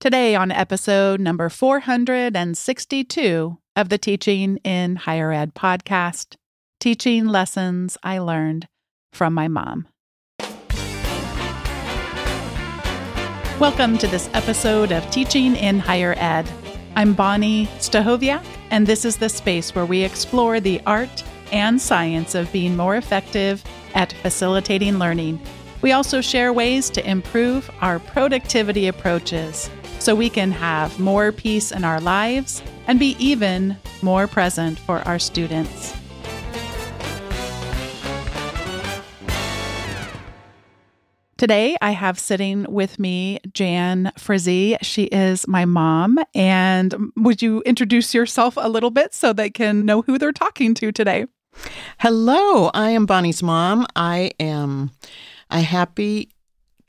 Today, 0.00 0.34
on 0.34 0.50
episode 0.50 1.20
number 1.20 1.50
462 1.50 3.58
of 3.76 3.90
the 3.90 3.98
Teaching 3.98 4.56
in 4.64 4.96
Higher 4.96 5.30
Ed 5.30 5.54
podcast, 5.54 6.36
Teaching 6.80 7.26
Lessons 7.26 7.98
I 8.02 8.16
Learned 8.16 8.66
from 9.12 9.34
My 9.34 9.46
Mom. 9.46 9.88
Welcome 13.60 13.98
to 13.98 14.06
this 14.06 14.30
episode 14.32 14.90
of 14.90 15.08
Teaching 15.10 15.54
in 15.54 15.78
Higher 15.78 16.14
Ed. 16.16 16.50
I'm 16.96 17.14
Bonni 17.14 17.66
Stachowiak, 17.78 18.46
and 18.70 18.86
this 18.86 19.04
is 19.04 19.18
the 19.18 19.28
space 19.28 19.74
where 19.74 19.84
we 19.84 20.02
explore 20.02 20.60
the 20.60 20.80
art 20.86 21.22
and 21.52 21.78
science 21.78 22.34
of 22.34 22.50
being 22.54 22.74
more 22.74 22.96
effective 22.96 23.62
at 23.94 24.14
facilitating 24.14 24.98
learning. 24.98 25.38
We 25.82 25.92
also 25.92 26.22
share 26.22 26.54
ways 26.54 26.88
to 26.90 27.06
improve 27.06 27.70
our 27.82 27.98
productivity 27.98 28.88
approaches 28.88 29.68
so 30.00 30.14
we 30.14 30.28
can 30.28 30.50
have 30.50 30.98
more 30.98 31.30
peace 31.30 31.70
in 31.70 31.84
our 31.84 32.00
lives 32.00 32.62
and 32.86 32.98
be 32.98 33.14
even 33.18 33.76
more 34.02 34.26
present 34.26 34.78
for 34.78 34.98
our 35.00 35.18
students. 35.18 35.94
Today, 41.36 41.74
I 41.80 41.92
have 41.92 42.18
sitting 42.18 42.66
with 42.68 42.98
me 42.98 43.38
Jan 43.54 44.12
Frazee. 44.18 44.76
She 44.82 45.04
is 45.04 45.48
my 45.48 45.64
mom. 45.64 46.18
And 46.34 46.94
would 47.16 47.40
you 47.40 47.62
introduce 47.62 48.12
yourself 48.12 48.58
a 48.58 48.68
little 48.68 48.90
bit 48.90 49.14
so 49.14 49.32
they 49.32 49.48
can 49.48 49.86
know 49.86 50.02
who 50.02 50.18
they're 50.18 50.32
talking 50.32 50.74
to 50.74 50.92
today? 50.92 51.24
Hello, 51.98 52.70
I 52.74 52.90
am 52.90 53.06
Bonni's 53.06 53.42
mom. 53.42 53.86
I 53.96 54.32
am 54.38 54.90
a 55.50 55.62
happy 55.62 56.30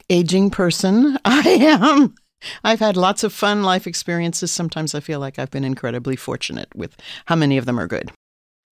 aging 0.09 0.49
person. 0.49 1.17
I 1.25 1.47
am. 1.47 2.13
I've 2.63 2.79
had 2.79 2.97
lots 2.97 3.23
of 3.23 3.33
fun 3.33 3.63
life 3.63 3.87
experiences. 3.87 4.51
Sometimes 4.51 4.95
I 4.95 4.99
feel 4.99 5.19
like 5.19 5.39
I've 5.39 5.51
been 5.51 5.63
incredibly 5.63 6.15
fortunate 6.15 6.69
with 6.75 6.95
how 7.25 7.35
many 7.35 7.57
of 7.57 7.65
them 7.65 7.79
are 7.79 7.87
good. 7.87 8.11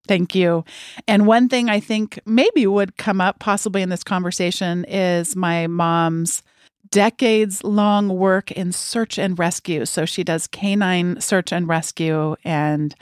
Thank 0.08 0.34
you. 0.34 0.66
And 1.08 1.28
one 1.28 1.50
thing 1.50 1.70
I 1.70 1.80
think 1.80 2.20
maybe 2.26 2.66
would 2.66 2.98
come 2.98 3.22
up 3.22 3.40
possibly 3.40 3.82
in 3.82 3.90
this 3.90 4.04
conversation 4.04 4.86
is 4.86 5.36
my 5.36 5.68
mom's 5.68 6.42
decades 6.90 7.64
long 7.64 8.10
work 8.10 8.52
in 8.52 8.72
search 8.72 9.20
and 9.20 9.38
rescue. 9.38 9.86
So 9.86 10.06
she 10.06 10.24
does 10.24 10.48
canine 10.48 11.22
search 11.22 11.52
and 11.52 11.68
rescue 11.68 12.36
and 12.44 12.96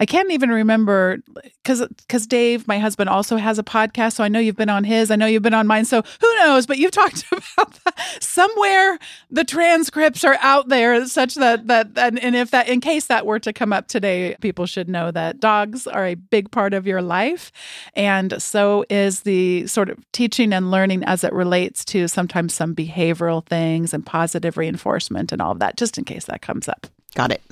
I 0.00 0.06
can't 0.06 0.30
even 0.30 0.50
remember 0.50 1.18
because 1.62 1.86
because 1.88 2.26
Dave, 2.26 2.68
my 2.68 2.78
husband, 2.78 3.10
also 3.10 3.36
has 3.36 3.58
a 3.58 3.64
podcast. 3.64 4.14
So 4.14 4.24
I 4.24 4.28
know 4.28 4.38
you've 4.38 4.56
been 4.56 4.70
on 4.70 4.84
his. 4.84 5.10
I 5.10 5.16
know 5.16 5.26
you've 5.26 5.42
been 5.42 5.54
on 5.54 5.66
mine. 5.66 5.84
So 5.84 6.02
who 6.20 6.36
knows? 6.36 6.66
But 6.66 6.78
you've 6.78 6.90
talked 6.92 7.24
about 7.32 7.78
that. 7.84 8.22
somewhere 8.22 8.98
the 9.30 9.44
transcripts 9.44 10.22
are 10.22 10.38
out 10.40 10.68
there, 10.68 11.04
such 11.06 11.34
that 11.34 11.66
that 11.66 11.88
and, 11.96 12.18
and 12.20 12.36
if 12.36 12.52
that 12.52 12.68
in 12.68 12.80
case 12.80 13.06
that 13.06 13.26
were 13.26 13.40
to 13.40 13.52
come 13.52 13.72
up 13.72 13.88
today, 13.88 14.36
people 14.40 14.66
should 14.66 14.88
know 14.88 15.10
that 15.10 15.40
dogs 15.40 15.86
are 15.86 16.06
a 16.06 16.14
big 16.14 16.50
part 16.50 16.74
of 16.74 16.86
your 16.86 17.02
life, 17.02 17.50
and 17.94 18.40
so 18.40 18.84
is 18.88 19.20
the 19.20 19.66
sort 19.66 19.90
of 19.90 19.98
teaching 20.12 20.52
and 20.52 20.70
learning 20.70 21.02
as 21.04 21.24
it 21.24 21.32
relates 21.32 21.84
to 21.86 22.06
sometimes 22.06 22.54
some 22.54 22.74
behavioral 22.74 23.44
things 23.44 23.92
and 23.92 24.06
positive 24.06 24.56
reinforcement 24.56 25.32
and 25.32 25.42
all 25.42 25.52
of 25.52 25.58
that. 25.58 25.76
Just 25.76 25.98
in 25.98 26.04
case 26.04 26.26
that 26.26 26.40
comes 26.40 26.68
up. 26.68 26.86
Got 27.14 27.32
it. 27.32 27.42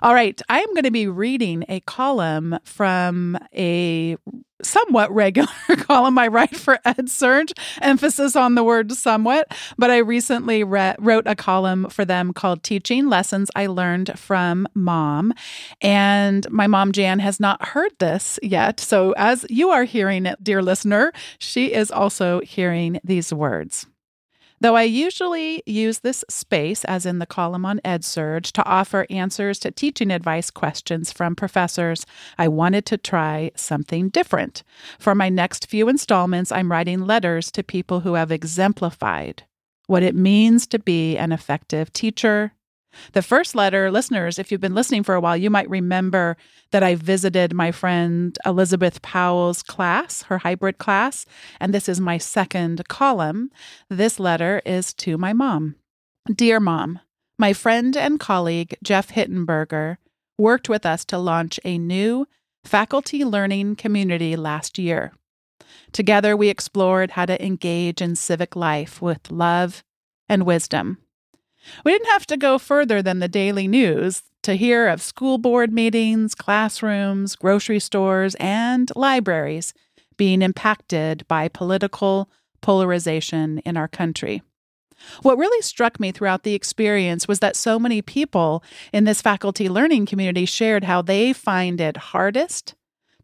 All 0.00 0.14
right. 0.14 0.40
I 0.48 0.60
am 0.60 0.68
going 0.74 0.84
to 0.84 0.90
be 0.90 1.06
reading 1.08 1.64
a 1.68 1.80
column 1.80 2.58
from 2.64 3.38
a 3.54 4.16
somewhat 4.62 5.12
regular 5.12 5.48
column 5.78 6.18
I 6.18 6.28
write 6.28 6.56
for 6.56 6.78
EdSurge, 6.86 7.52
emphasis 7.80 8.36
on 8.36 8.54
the 8.54 8.64
word 8.64 8.92
somewhat. 8.92 9.52
But 9.76 9.90
I 9.90 9.98
recently 9.98 10.64
re- 10.64 10.94
wrote 10.98 11.26
a 11.26 11.34
column 11.34 11.88
for 11.90 12.04
them 12.04 12.32
called 12.32 12.62
Teaching 12.62 13.08
Lessons 13.08 13.50
I 13.54 13.66
Learned 13.66 14.18
from 14.18 14.68
Mom. 14.74 15.34
And 15.80 16.48
my 16.50 16.66
mom, 16.66 16.92
Jan, 16.92 17.18
has 17.18 17.40
not 17.40 17.68
heard 17.68 17.92
this 17.98 18.38
yet. 18.42 18.80
So 18.80 19.12
as 19.16 19.44
you 19.50 19.70
are 19.70 19.84
hearing 19.84 20.26
it, 20.26 20.42
dear 20.42 20.62
listener, 20.62 21.12
she 21.38 21.72
is 21.72 21.90
also 21.90 22.40
hearing 22.40 23.00
these 23.04 23.32
words. 23.32 23.86
Though 24.62 24.76
I 24.76 24.84
usually 24.84 25.60
use 25.66 25.98
this 25.98 26.24
space, 26.28 26.84
as 26.84 27.04
in 27.04 27.18
the 27.18 27.26
column 27.26 27.66
on 27.66 27.80
EdSurge, 27.84 28.52
to 28.52 28.64
offer 28.64 29.08
answers 29.10 29.58
to 29.58 29.72
teaching 29.72 30.12
advice 30.12 30.52
questions 30.52 31.10
from 31.10 31.34
professors, 31.34 32.06
I 32.38 32.46
wanted 32.46 32.86
to 32.86 32.96
try 32.96 33.50
something 33.56 34.08
different. 34.10 34.62
For 35.00 35.16
my 35.16 35.28
next 35.30 35.68
few 35.68 35.88
installments, 35.88 36.52
I'm 36.52 36.70
writing 36.70 37.00
letters 37.00 37.50
to 37.50 37.64
people 37.64 38.00
who 38.02 38.14
have 38.14 38.30
exemplified 38.30 39.42
what 39.88 40.04
it 40.04 40.14
means 40.14 40.68
to 40.68 40.78
be 40.78 41.18
an 41.18 41.32
effective 41.32 41.92
teacher, 41.92 42.52
the 43.12 43.22
first 43.22 43.54
letter, 43.54 43.90
listeners, 43.90 44.38
if 44.38 44.50
you've 44.50 44.60
been 44.60 44.74
listening 44.74 45.02
for 45.02 45.14
a 45.14 45.20
while, 45.20 45.36
you 45.36 45.50
might 45.50 45.68
remember 45.70 46.36
that 46.70 46.82
I 46.82 46.94
visited 46.94 47.52
my 47.52 47.72
friend 47.72 48.36
Elizabeth 48.44 49.02
Powell's 49.02 49.62
class, 49.62 50.22
her 50.22 50.38
hybrid 50.38 50.78
class, 50.78 51.26
and 51.60 51.74
this 51.74 51.88
is 51.88 52.00
my 52.00 52.18
second 52.18 52.86
column. 52.88 53.50
This 53.88 54.18
letter 54.18 54.62
is 54.64 54.94
to 54.94 55.18
my 55.18 55.32
mom. 55.32 55.76
Dear 56.32 56.60
Mom, 56.60 57.00
my 57.38 57.52
friend 57.52 57.96
and 57.96 58.20
colleague 58.20 58.76
Jeff 58.82 59.10
Hittenberger 59.10 59.96
worked 60.38 60.68
with 60.68 60.86
us 60.86 61.04
to 61.06 61.18
launch 61.18 61.58
a 61.64 61.78
new 61.78 62.26
faculty 62.64 63.24
learning 63.24 63.76
community 63.76 64.36
last 64.36 64.78
year. 64.78 65.12
Together, 65.92 66.36
we 66.36 66.48
explored 66.48 67.12
how 67.12 67.26
to 67.26 67.44
engage 67.44 68.00
in 68.00 68.14
civic 68.16 68.56
life 68.56 69.02
with 69.02 69.30
love 69.30 69.82
and 70.28 70.44
wisdom. 70.44 70.98
We 71.84 71.92
didn't 71.92 72.08
have 72.08 72.26
to 72.26 72.36
go 72.36 72.58
further 72.58 73.02
than 73.02 73.18
the 73.18 73.28
daily 73.28 73.68
news 73.68 74.22
to 74.42 74.54
hear 74.54 74.88
of 74.88 75.00
school 75.00 75.38
board 75.38 75.72
meetings, 75.72 76.34
classrooms, 76.34 77.36
grocery 77.36 77.80
stores, 77.80 78.34
and 78.40 78.90
libraries 78.96 79.72
being 80.16 80.42
impacted 80.42 81.26
by 81.28 81.48
political 81.48 82.28
polarization 82.60 83.58
in 83.58 83.76
our 83.76 83.88
country. 83.88 84.42
What 85.22 85.38
really 85.38 85.62
struck 85.62 85.98
me 85.98 86.12
throughout 86.12 86.44
the 86.44 86.54
experience 86.54 87.26
was 87.26 87.40
that 87.40 87.56
so 87.56 87.78
many 87.78 88.02
people 88.02 88.62
in 88.92 89.04
this 89.04 89.22
faculty 89.22 89.68
learning 89.68 90.06
community 90.06 90.44
shared 90.44 90.84
how 90.84 91.02
they 91.02 91.32
find 91.32 91.80
it 91.80 91.96
hardest 91.96 92.74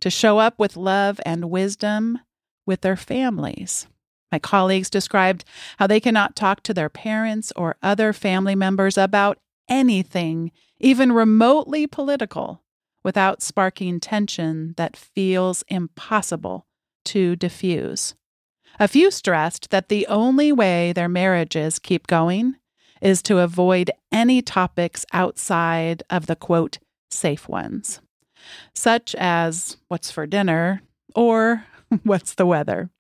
to 0.01 0.11
show 0.11 0.39
up 0.39 0.59
with 0.59 0.77
love 0.77 1.21
and 1.25 1.51
wisdom 1.51 2.19
with 2.67 2.81
their 2.81 2.97
families. 2.97 3.87
My 4.31 4.39
colleagues 4.39 4.91
described 4.91 5.45
how 5.79 5.87
they 5.87 6.01
cannot 6.01 6.37
talk 6.37 6.63
to 6.65 6.75
their 6.75 6.89
parents 6.89 7.53
or 7.57 7.77
other 7.83 8.13
family 8.13 8.55
members 8.55 8.99
about 8.99 9.39
anything, 9.69 10.53
even 10.79 11.13
remotely 11.13 11.87
political, 11.87 12.63
without 13.03 13.43
sparking 13.43 14.01
tension 14.01 14.75
that 14.77 14.97
feels 14.97 15.65
impossible 15.69 16.67
to 17.07 17.37
diffuse. 17.37 18.15
A 18.79 18.89
few 18.89 19.11
stressed 19.11 19.71
that 19.71 19.89
the 19.89 20.07
only 20.07 20.53
way 20.53 20.93
their 20.93 21.09
marriages 21.09 21.79
keep 21.79 22.07
going 22.07 22.57
is 23.01 23.23
to 23.23 23.39
avoid 23.39 23.91
any 24.13 24.43
topics 24.43 25.05
outside 25.13 26.03
of 26.11 26.27
the 26.27 26.37
quote, 26.37 26.79
safe 27.11 27.49
ones, 27.49 28.01
such 28.75 29.15
as 29.17 29.79
what's 29.89 30.11
for 30.11 30.27
dinner 30.27 30.83
or 31.15 31.65
what's 32.03 32.35
the 32.35 32.47
weather. 32.47 32.91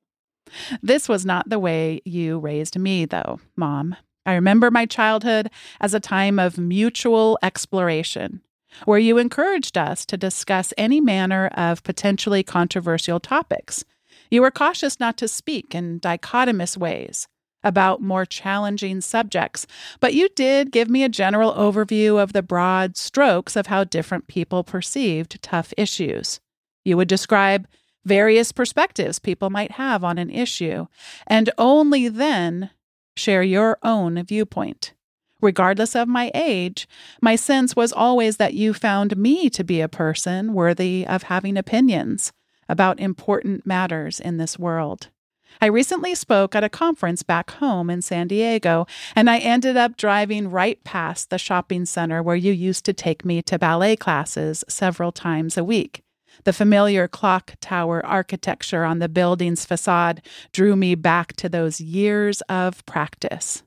This 0.82 1.08
was 1.08 1.24
not 1.24 1.48
the 1.48 1.58
way 1.58 2.00
you 2.04 2.38
raised 2.38 2.78
me, 2.78 3.04
though, 3.04 3.40
Mom. 3.56 3.96
I 4.26 4.34
remember 4.34 4.70
my 4.70 4.84
childhood 4.84 5.50
as 5.80 5.94
a 5.94 6.00
time 6.00 6.38
of 6.38 6.58
mutual 6.58 7.38
exploration, 7.42 8.42
where 8.84 8.98
you 8.98 9.16
encouraged 9.16 9.78
us 9.78 10.04
to 10.06 10.16
discuss 10.16 10.74
any 10.76 11.00
manner 11.00 11.46
of 11.54 11.82
potentially 11.82 12.42
controversial 12.42 13.20
topics. 13.20 13.84
You 14.30 14.42
were 14.42 14.50
cautious 14.50 15.00
not 15.00 15.16
to 15.18 15.28
speak 15.28 15.74
in 15.74 16.00
dichotomous 16.00 16.76
ways 16.76 17.26
about 17.64 18.02
more 18.02 18.24
challenging 18.24 19.00
subjects, 19.00 19.66
but 20.00 20.14
you 20.14 20.28
did 20.36 20.70
give 20.70 20.88
me 20.88 21.02
a 21.02 21.08
general 21.08 21.52
overview 21.54 22.22
of 22.22 22.32
the 22.32 22.42
broad 22.42 22.96
strokes 22.96 23.56
of 23.56 23.66
how 23.66 23.84
different 23.84 24.28
people 24.28 24.62
perceived 24.62 25.42
tough 25.42 25.72
issues. 25.76 26.40
You 26.84 26.96
would 26.96 27.08
describe 27.08 27.66
various 28.08 28.50
perspectives 28.52 29.18
people 29.18 29.50
might 29.50 29.72
have 29.72 30.02
on 30.02 30.18
an 30.18 30.30
issue, 30.30 30.86
and 31.26 31.50
only 31.58 32.08
then 32.08 32.70
share 33.16 33.42
your 33.42 33.78
own 33.82 34.24
viewpoint. 34.24 34.94
Regardless 35.40 35.94
of 35.94 36.08
my 36.08 36.32
age, 36.34 36.88
my 37.22 37.36
sense 37.36 37.76
was 37.76 37.92
always 37.92 38.38
that 38.38 38.54
you 38.54 38.74
found 38.74 39.16
me 39.16 39.48
to 39.50 39.62
be 39.62 39.80
a 39.80 39.88
person 39.88 40.52
worthy 40.54 41.06
of 41.06 41.24
having 41.24 41.56
opinions 41.56 42.32
about 42.68 42.98
important 42.98 43.64
matters 43.64 44.18
in 44.18 44.38
this 44.38 44.58
world. 44.58 45.08
I 45.60 45.66
recently 45.66 46.14
spoke 46.14 46.54
at 46.54 46.64
a 46.64 46.68
conference 46.68 47.22
back 47.22 47.50
home 47.52 47.88
in 47.90 48.02
San 48.02 48.28
Diego, 48.28 48.86
and 49.14 49.30
I 49.30 49.38
ended 49.38 49.76
up 49.76 49.96
driving 49.96 50.50
right 50.50 50.82
past 50.84 51.30
the 51.30 51.38
shopping 51.38 51.86
center 51.86 52.22
where 52.22 52.36
you 52.36 52.52
used 52.52 52.84
to 52.84 52.92
take 52.92 53.24
me 53.24 53.42
to 53.42 53.58
ballet 53.58 53.96
classes 53.96 54.64
several 54.68 55.12
times 55.12 55.56
a 55.56 55.64
week. 55.64 56.02
The 56.44 56.52
familiar 56.52 57.08
clock 57.08 57.54
tower 57.60 58.04
architecture 58.04 58.84
on 58.84 58.98
the 58.98 59.08
building's 59.08 59.64
facade 59.64 60.22
drew 60.52 60.76
me 60.76 60.94
back 60.94 61.34
to 61.36 61.48
those 61.48 61.80
years 61.80 62.40
of 62.42 62.84
practice. 62.86 63.62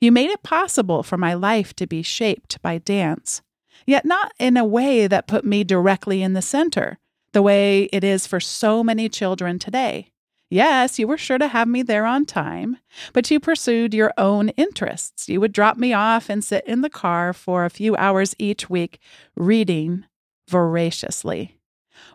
You 0.00 0.12
made 0.12 0.30
it 0.30 0.42
possible 0.42 1.02
for 1.02 1.18
my 1.18 1.34
life 1.34 1.74
to 1.76 1.86
be 1.86 2.02
shaped 2.02 2.60
by 2.62 2.78
dance, 2.78 3.42
yet 3.86 4.04
not 4.04 4.32
in 4.38 4.56
a 4.56 4.64
way 4.64 5.06
that 5.06 5.26
put 5.26 5.44
me 5.44 5.62
directly 5.62 6.22
in 6.22 6.32
the 6.32 6.42
center, 6.42 6.98
the 7.32 7.42
way 7.42 7.84
it 7.92 8.02
is 8.02 8.26
for 8.26 8.40
so 8.40 8.82
many 8.82 9.08
children 9.08 9.58
today. 9.58 10.10
Yes, 10.48 10.98
you 10.98 11.06
were 11.06 11.16
sure 11.16 11.38
to 11.38 11.46
have 11.46 11.68
me 11.68 11.82
there 11.82 12.04
on 12.04 12.26
time, 12.26 12.78
but 13.12 13.30
you 13.30 13.38
pursued 13.38 13.94
your 13.94 14.12
own 14.18 14.48
interests. 14.50 15.28
You 15.28 15.40
would 15.40 15.52
drop 15.52 15.76
me 15.76 15.92
off 15.92 16.28
and 16.28 16.42
sit 16.42 16.66
in 16.66 16.80
the 16.80 16.90
car 16.90 17.32
for 17.32 17.64
a 17.64 17.70
few 17.70 17.94
hours 17.94 18.34
each 18.36 18.68
week, 18.68 18.98
reading 19.36 20.06
voraciously. 20.48 21.59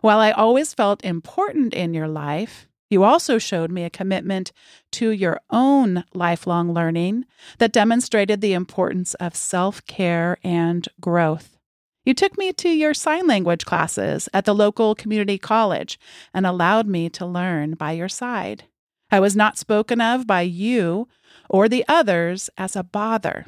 While 0.00 0.18
I 0.18 0.30
always 0.30 0.74
felt 0.74 1.04
important 1.04 1.74
in 1.74 1.94
your 1.94 2.08
life, 2.08 2.68
you 2.88 3.02
also 3.02 3.38
showed 3.38 3.70
me 3.70 3.84
a 3.84 3.90
commitment 3.90 4.52
to 4.92 5.10
your 5.10 5.40
own 5.50 6.04
lifelong 6.14 6.72
learning 6.72 7.24
that 7.58 7.72
demonstrated 7.72 8.40
the 8.40 8.52
importance 8.52 9.14
of 9.14 9.34
self 9.34 9.84
care 9.86 10.38
and 10.44 10.88
growth. 11.00 11.58
You 12.04 12.14
took 12.14 12.38
me 12.38 12.52
to 12.52 12.68
your 12.68 12.94
sign 12.94 13.26
language 13.26 13.64
classes 13.64 14.28
at 14.32 14.44
the 14.44 14.54
local 14.54 14.94
community 14.94 15.38
college 15.38 15.98
and 16.32 16.46
allowed 16.46 16.86
me 16.86 17.08
to 17.10 17.26
learn 17.26 17.74
by 17.74 17.92
your 17.92 18.08
side. 18.08 18.64
I 19.10 19.18
was 19.18 19.34
not 19.34 19.58
spoken 19.58 20.00
of 20.00 20.26
by 20.26 20.42
you 20.42 21.08
or 21.50 21.68
the 21.68 21.84
others 21.88 22.48
as 22.56 22.76
a 22.76 22.84
bother. 22.84 23.46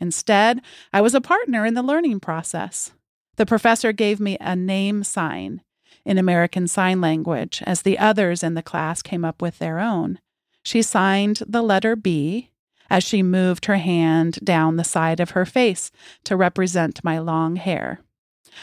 Instead, 0.00 0.62
I 0.94 1.02
was 1.02 1.14
a 1.14 1.20
partner 1.20 1.66
in 1.66 1.74
the 1.74 1.82
learning 1.82 2.20
process. 2.20 2.92
The 3.36 3.44
professor 3.44 3.92
gave 3.92 4.18
me 4.18 4.38
a 4.40 4.56
name 4.56 5.04
sign 5.04 5.60
in 6.04 6.18
American 6.18 6.66
Sign 6.66 7.00
Language 7.00 7.62
as 7.66 7.82
the 7.82 7.98
others 7.98 8.42
in 8.42 8.54
the 8.54 8.62
class 8.62 9.02
came 9.02 9.24
up 9.24 9.42
with 9.42 9.58
their 9.58 9.78
own. 9.78 10.18
She 10.62 10.82
signed 10.82 11.42
the 11.46 11.62
letter 11.62 11.96
B 11.96 12.50
as 12.90 13.04
she 13.04 13.22
moved 13.22 13.66
her 13.66 13.76
hand 13.76 14.38
down 14.42 14.76
the 14.76 14.84
side 14.84 15.20
of 15.20 15.30
her 15.30 15.46
face 15.46 15.90
to 16.24 16.36
represent 16.36 17.04
my 17.04 17.18
long 17.18 17.56
hair. 17.56 18.00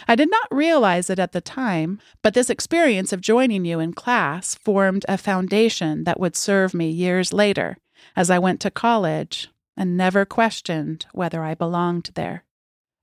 I 0.08 0.16
did 0.16 0.30
not 0.30 0.48
realize 0.52 1.10
it 1.10 1.18
at 1.18 1.32
the 1.32 1.42
time, 1.42 2.00
but 2.22 2.34
this 2.34 2.50
experience 2.50 3.14
of 3.14 3.22
joining 3.22 3.66
you 3.66 3.80
in 3.80 3.94
class 3.94 4.56
formed 4.56 5.06
a 5.08 5.18
foundation 5.18 6.04
that 6.04 6.20
would 6.20 6.36
serve 6.36 6.74
me 6.74 6.90
years 6.90 7.32
later 7.32 7.78
as 8.16 8.30
I 8.30 8.38
went 8.38 8.60
to 8.62 8.72
college 8.72 9.50
and 9.78 9.96
never 9.96 10.26
questioned 10.26 11.06
whether 11.14 11.44
I 11.44 11.54
belonged 11.54 12.12
there. 12.16 12.44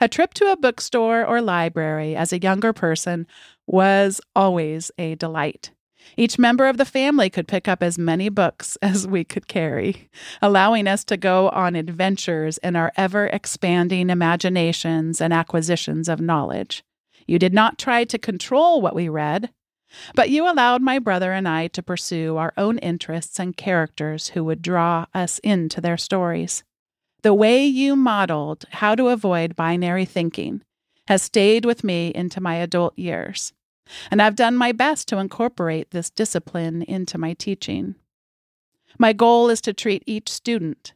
A 0.05 0.09
trip 0.09 0.35
to 0.35 0.53
a 0.53 0.57
bookstore 0.59 1.25
or 1.25 1.41
library 1.41 2.15
as 2.15 2.31
a 2.31 2.39
younger 2.39 2.75
person 2.75 3.27
was 3.67 4.21
always 4.37 4.91
a 4.99 5.15
delight. 5.15 5.71
Each 6.19 6.39
member 6.39 6.67
of 6.67 6.77
the 6.77 6.85
family 6.85 7.31
could 7.31 7.49
pick 7.49 7.69
up 7.69 7.83
as 7.83 7.97
many 7.97 8.29
books 8.29 8.77
as 8.83 9.07
we 9.07 9.25
could 9.25 9.49
carry, 9.49 10.11
allowing 10.43 10.87
us 10.87 11.05
to 11.05 11.17
go 11.17 11.49
on 11.49 11.75
adventures 11.75 12.59
in 12.59 12.77
our 12.77 12.93
ever 12.99 13.29
expanding 13.29 14.11
imaginations 14.11 15.23
and 15.23 15.33
acquisitions 15.33 16.11
of 16.11 16.21
knowledge. 16.21 16.85
You 17.27 17.39
did 17.39 17.55
not 17.55 17.79
try 17.79 18.05
to 18.05 18.19
control 18.19 18.83
what 18.83 18.95
we 18.95 19.09
read, 19.09 19.49
but 20.15 20.29
you 20.29 20.47
allowed 20.47 20.83
my 20.83 20.99
brother 20.99 21.33
and 21.33 21.49
I 21.49 21.69
to 21.69 21.83
pursue 21.83 22.37
our 22.37 22.53
own 22.59 22.77
interests 22.81 23.41
and 23.41 23.57
characters 23.57 24.29
who 24.29 24.45
would 24.45 24.61
draw 24.61 25.07
us 25.15 25.39
into 25.39 25.81
their 25.81 25.97
stories. 25.97 26.63
The 27.25 27.35
way 27.35 27.65
you 27.65 27.97
modeled 27.97 28.67
how 28.71 28.95
to 28.95 29.09
avoid 29.09 29.57
binary 29.57 30.05
thinking 30.05 30.63
has 31.09 31.23
stayed 31.23 31.65
with 31.65 31.83
me 31.83 32.13
into 32.15 32.41
my 32.41 32.57
adult 32.57 32.99
years 32.99 33.55
and 34.11 34.21
I've 34.21 34.37
done 34.37 34.57
my 34.57 34.73
best 34.73 35.09
to 35.09 35.19
incorporate 35.19 35.91
this 35.91 36.11
discipline 36.11 36.83
into 36.83 37.17
my 37.17 37.33
teaching. 37.33 37.95
My 38.99 39.15
goal 39.15 39.49
is 39.49 39.61
to 39.63 39.73
treat 39.73 40.03
each 40.07 40.29
student 40.29 40.93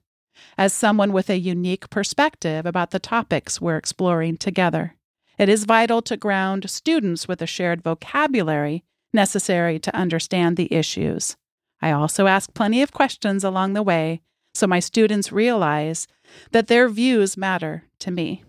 as 0.58 0.72
someone 0.72 1.12
with 1.12 1.30
a 1.30 1.38
unique 1.38 1.90
perspective 1.90 2.66
about 2.66 2.90
the 2.90 2.98
topics 2.98 3.60
we're 3.60 3.76
exploring 3.76 4.36
together. 4.36 4.96
It 5.38 5.48
is 5.48 5.64
vital 5.64 6.02
to 6.02 6.16
ground 6.18 6.68
students 6.68 7.26
with 7.26 7.40
a 7.40 7.46
shared 7.46 7.82
vocabulary 7.82 8.84
necessary 9.12 9.78
to 9.78 9.96
understand 9.96 10.58
the 10.58 10.72
issues. 10.72 11.36
I 11.80 11.92
also 11.92 12.26
ask 12.26 12.52
plenty 12.52 12.82
of 12.82 12.92
questions 12.92 13.44
along 13.44 13.72
the 13.72 13.82
way 13.82 14.20
so 14.54 14.66
my 14.66 14.80
students 14.80 15.30
realize 15.30 16.08
that 16.52 16.68
their 16.68 16.88
views 16.88 17.36
matter 17.36 17.84
to 18.00 18.10
me. 18.10 18.44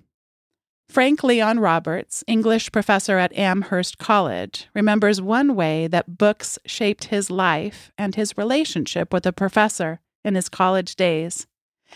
Frank 0.90 1.24
Leon 1.24 1.60
Roberts, 1.60 2.24
English 2.26 2.72
professor 2.72 3.20
at 3.20 3.36
Amherst 3.38 4.00
College, 4.00 4.68
remembers 4.74 5.22
one 5.22 5.54
way 5.54 5.86
that 5.86 6.18
books 6.18 6.58
shaped 6.66 7.06
his 7.06 7.30
life 7.30 7.92
and 7.96 8.16
his 8.16 8.38
relationship 8.38 9.14
with 9.14 9.28
a 9.28 9.32
professor 9.32 10.00
in 10.26 10.34
his 10.34 10.50
college 10.50 10.96
days. 10.96 11.46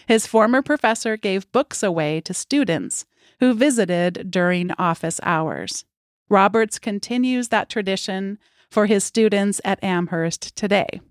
His 0.07 0.27
former 0.27 0.61
professor 0.61 1.17
gave 1.17 1.51
books 1.51 1.81
away 1.81 2.21
to 2.21 2.35
students 2.35 3.05
who 3.39 3.55
visited 3.55 4.29
during 4.29 4.71
office 4.73 5.19
hours. 5.23 5.85
Roberts 6.29 6.77
continues 6.77 7.49
that 7.49 7.69
tradition 7.69 8.37
for 8.69 8.85
his 8.85 9.03
students 9.03 9.59
at 9.65 9.83
Amherst 9.83 10.55
today. 10.55 11.01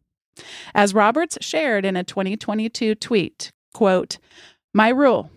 As 0.74 0.94
Roberts 0.94 1.36
shared 1.40 1.84
in 1.84 1.96
a 1.96 2.04
2022 2.04 2.94
tweet, 2.94 3.52
quote, 3.74 4.18
My 4.74 4.88
rule 4.88 5.30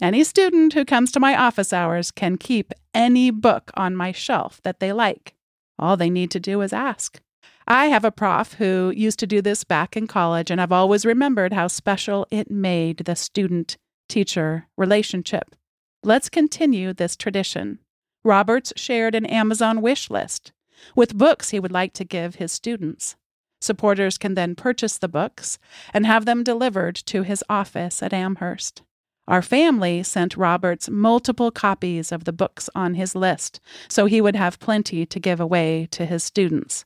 any 0.00 0.24
student 0.24 0.72
who 0.72 0.84
comes 0.84 1.12
to 1.12 1.20
my 1.20 1.36
office 1.36 1.72
hours 1.72 2.10
can 2.10 2.36
keep 2.36 2.72
any 2.92 3.30
book 3.30 3.70
on 3.74 3.94
my 3.94 4.10
shelf 4.10 4.60
that 4.64 4.80
they 4.80 4.92
like. 4.92 5.34
All 5.78 5.96
they 5.96 6.10
need 6.10 6.30
to 6.32 6.40
do 6.40 6.60
is 6.60 6.72
ask. 6.72 7.20
I 7.68 7.86
have 7.86 8.04
a 8.04 8.10
prof 8.10 8.54
who 8.54 8.92
used 8.94 9.18
to 9.20 9.26
do 9.26 9.40
this 9.40 9.64
back 9.64 9.96
in 9.96 10.06
college, 10.06 10.50
and 10.50 10.60
I've 10.60 10.72
always 10.72 11.06
remembered 11.06 11.52
how 11.52 11.68
special 11.68 12.26
it 12.30 12.50
made 12.50 12.98
the 12.98 13.14
student 13.14 13.76
teacher 14.08 14.66
relationship. 14.76 15.54
Let's 16.02 16.28
continue 16.28 16.92
this 16.92 17.16
tradition. 17.16 17.78
Roberts 18.24 18.72
shared 18.76 19.14
an 19.14 19.26
Amazon 19.26 19.80
wish 19.80 20.10
list 20.10 20.52
with 20.96 21.16
books 21.16 21.50
he 21.50 21.60
would 21.60 21.72
like 21.72 21.92
to 21.94 22.04
give 22.04 22.36
his 22.36 22.50
students. 22.50 23.16
Supporters 23.62 24.18
can 24.18 24.34
then 24.34 24.56
purchase 24.56 24.98
the 24.98 25.08
books 25.08 25.56
and 25.94 26.04
have 26.04 26.24
them 26.24 26.42
delivered 26.42 26.96
to 26.96 27.22
his 27.22 27.44
office 27.48 28.02
at 28.02 28.12
Amherst. 28.12 28.82
Our 29.28 29.40
family 29.40 30.02
sent 30.02 30.36
Roberts 30.36 30.90
multiple 30.90 31.52
copies 31.52 32.10
of 32.10 32.24
the 32.24 32.32
books 32.32 32.68
on 32.74 32.94
his 32.94 33.14
list 33.14 33.60
so 33.88 34.06
he 34.06 34.20
would 34.20 34.34
have 34.34 34.58
plenty 34.58 35.06
to 35.06 35.20
give 35.20 35.38
away 35.38 35.86
to 35.92 36.04
his 36.06 36.24
students. 36.24 36.84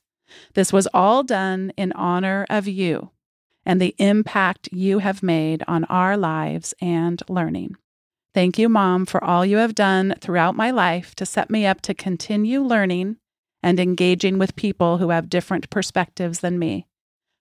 This 0.53 0.71
was 0.71 0.87
all 0.93 1.23
done 1.23 1.73
in 1.77 1.93
honor 1.93 2.45
of 2.47 2.67
you 2.67 3.09
and 3.65 3.81
the 3.81 3.95
impact 3.97 4.69
you 4.71 4.99
have 4.99 5.23
made 5.23 5.63
on 5.67 5.83
our 5.85 6.15
lives 6.15 6.75
and 6.79 7.23
learning. 7.27 7.75
Thank 8.35 8.59
you, 8.59 8.69
Mom, 8.69 9.07
for 9.07 9.23
all 9.23 9.43
you 9.43 9.57
have 9.57 9.73
done 9.73 10.13
throughout 10.21 10.55
my 10.55 10.69
life 10.69 11.15
to 11.15 11.25
set 11.25 11.49
me 11.49 11.65
up 11.65 11.81
to 11.81 11.95
continue 11.95 12.61
learning 12.61 13.17
and 13.63 13.79
engaging 13.79 14.37
with 14.37 14.55
people 14.55 14.97
who 14.97 15.09
have 15.09 15.29
different 15.29 15.69
perspectives 15.69 16.39
than 16.39 16.59
me. 16.59 16.87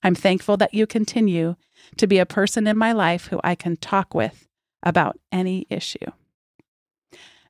I'm 0.02 0.14
thankful 0.14 0.56
that 0.58 0.74
you 0.74 0.86
continue 0.86 1.56
to 1.96 2.06
be 2.06 2.18
a 2.18 2.26
person 2.26 2.66
in 2.66 2.76
my 2.76 2.92
life 2.92 3.26
who 3.26 3.40
I 3.42 3.54
can 3.54 3.76
talk 3.76 4.14
with 4.14 4.46
about 4.82 5.18
any 5.32 5.66
issue. 5.68 6.06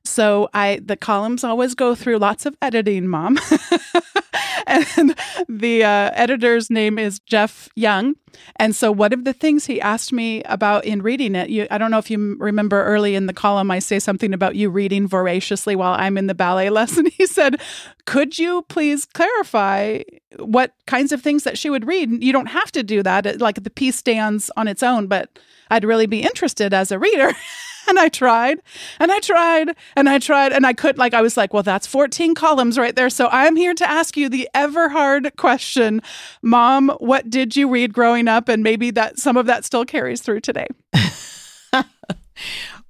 So 0.03 0.49
I 0.53 0.79
the 0.83 0.95
columns 0.95 1.43
always 1.43 1.75
go 1.75 1.93
through 1.93 2.17
lots 2.17 2.45
of 2.45 2.55
editing, 2.61 3.07
mom. 3.07 3.37
and 4.67 5.15
the 5.49 5.83
uh, 5.83 6.11
editor's 6.13 6.69
name 6.69 6.99
is 6.99 7.19
Jeff 7.19 7.69
Young. 7.75 8.15
And 8.57 8.75
so 8.75 8.91
one 8.91 9.13
of 9.13 9.23
the 9.23 9.33
things 9.33 9.65
he 9.65 9.81
asked 9.81 10.13
me 10.13 10.43
about 10.43 10.85
in 10.85 11.01
reading 11.01 11.33
it, 11.33 11.49
you, 11.49 11.67
I 11.71 11.77
don't 11.77 11.89
know 11.89 11.97
if 11.97 12.11
you 12.11 12.35
remember 12.39 12.83
early 12.83 13.15
in 13.15 13.25
the 13.25 13.33
column, 13.33 13.71
I 13.71 13.79
say 13.79 13.97
something 13.97 14.33
about 14.33 14.55
you 14.55 14.69
reading 14.69 15.07
voraciously 15.07 15.75
while 15.75 15.93
I'm 15.93 16.17
in 16.17 16.27
the 16.27 16.35
ballet 16.35 16.69
lesson. 16.77 17.07
He 17.07 17.25
said, 17.25 17.59
"Could 18.05 18.37
you 18.37 18.63
please 18.63 19.05
clarify 19.05 20.01
what 20.37 20.73
kinds 20.85 21.11
of 21.11 21.21
things 21.21 21.43
that 21.45 21.57
she 21.57 21.69
would 21.69 21.87
read? 21.87 22.23
You 22.23 22.31
don't 22.31 22.47
have 22.47 22.71
to 22.73 22.83
do 22.83 23.01
that. 23.03 23.41
Like 23.41 23.63
the 23.63 23.69
piece 23.69 23.95
stands 23.95 24.51
on 24.55 24.67
its 24.67 24.83
own, 24.83 25.07
but." 25.07 25.39
I'd 25.69 25.83
really 25.83 26.05
be 26.05 26.21
interested 26.21 26.73
as 26.73 26.91
a 26.91 26.99
reader. 26.99 27.33
and 27.87 27.99
I 27.99 28.09
tried 28.09 28.59
and 28.99 29.11
I 29.11 29.19
tried 29.19 29.69
and 29.95 30.09
I 30.09 30.19
tried 30.19 30.51
and 30.51 30.65
I 30.65 30.73
could 30.73 30.97
like 30.97 31.13
I 31.13 31.21
was 31.21 31.37
like, 31.37 31.53
well, 31.53 31.63
that's 31.63 31.87
14 31.87 32.35
columns 32.35 32.77
right 32.77 32.95
there. 32.95 33.09
So 33.09 33.29
I'm 33.31 33.55
here 33.55 33.73
to 33.73 33.89
ask 33.89 34.17
you 34.17 34.29
the 34.29 34.49
ever 34.53 34.89
hard 34.89 35.35
question. 35.37 36.01
Mom, 36.41 36.89
what 36.99 37.29
did 37.29 37.55
you 37.55 37.69
read 37.69 37.93
growing 37.93 38.27
up? 38.27 38.49
And 38.49 38.63
maybe 38.63 38.91
that 38.91 39.19
some 39.19 39.37
of 39.37 39.45
that 39.45 39.65
still 39.65 39.85
carries 39.85 40.21
through 40.21 40.41
today. 40.41 40.67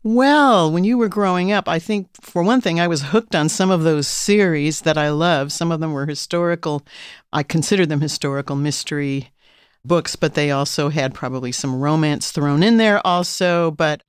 Well, 0.04 0.72
when 0.72 0.86
you 0.86 0.98
were 0.98 1.10
growing 1.10 1.52
up, 1.52 1.68
I 1.68 1.80
think 1.80 2.08
for 2.22 2.42
one 2.42 2.62
thing, 2.62 2.80
I 2.80 2.88
was 2.88 3.02
hooked 3.02 3.36
on 3.36 3.50
some 3.50 3.70
of 3.70 3.84
those 3.84 4.08
series 4.08 4.82
that 4.84 4.98
I 4.98 5.10
love. 5.10 5.52
Some 5.52 5.70
of 5.70 5.82
them 5.82 5.92
were 5.92 6.06
historical. 6.06 6.86
I 7.34 7.44
consider 7.44 7.86
them 7.86 8.00
historical 8.00 8.56
mystery 8.56 9.32
books, 9.86 10.16
but 10.16 10.34
they 10.34 10.52
also 10.52 10.90
had 10.90 11.14
probably 11.14 11.52
some 11.52 11.80
romance 11.80 12.32
thrown 12.32 12.64
in 12.64 12.78
there 12.78 13.06
also. 13.06 13.72
But 13.72 14.04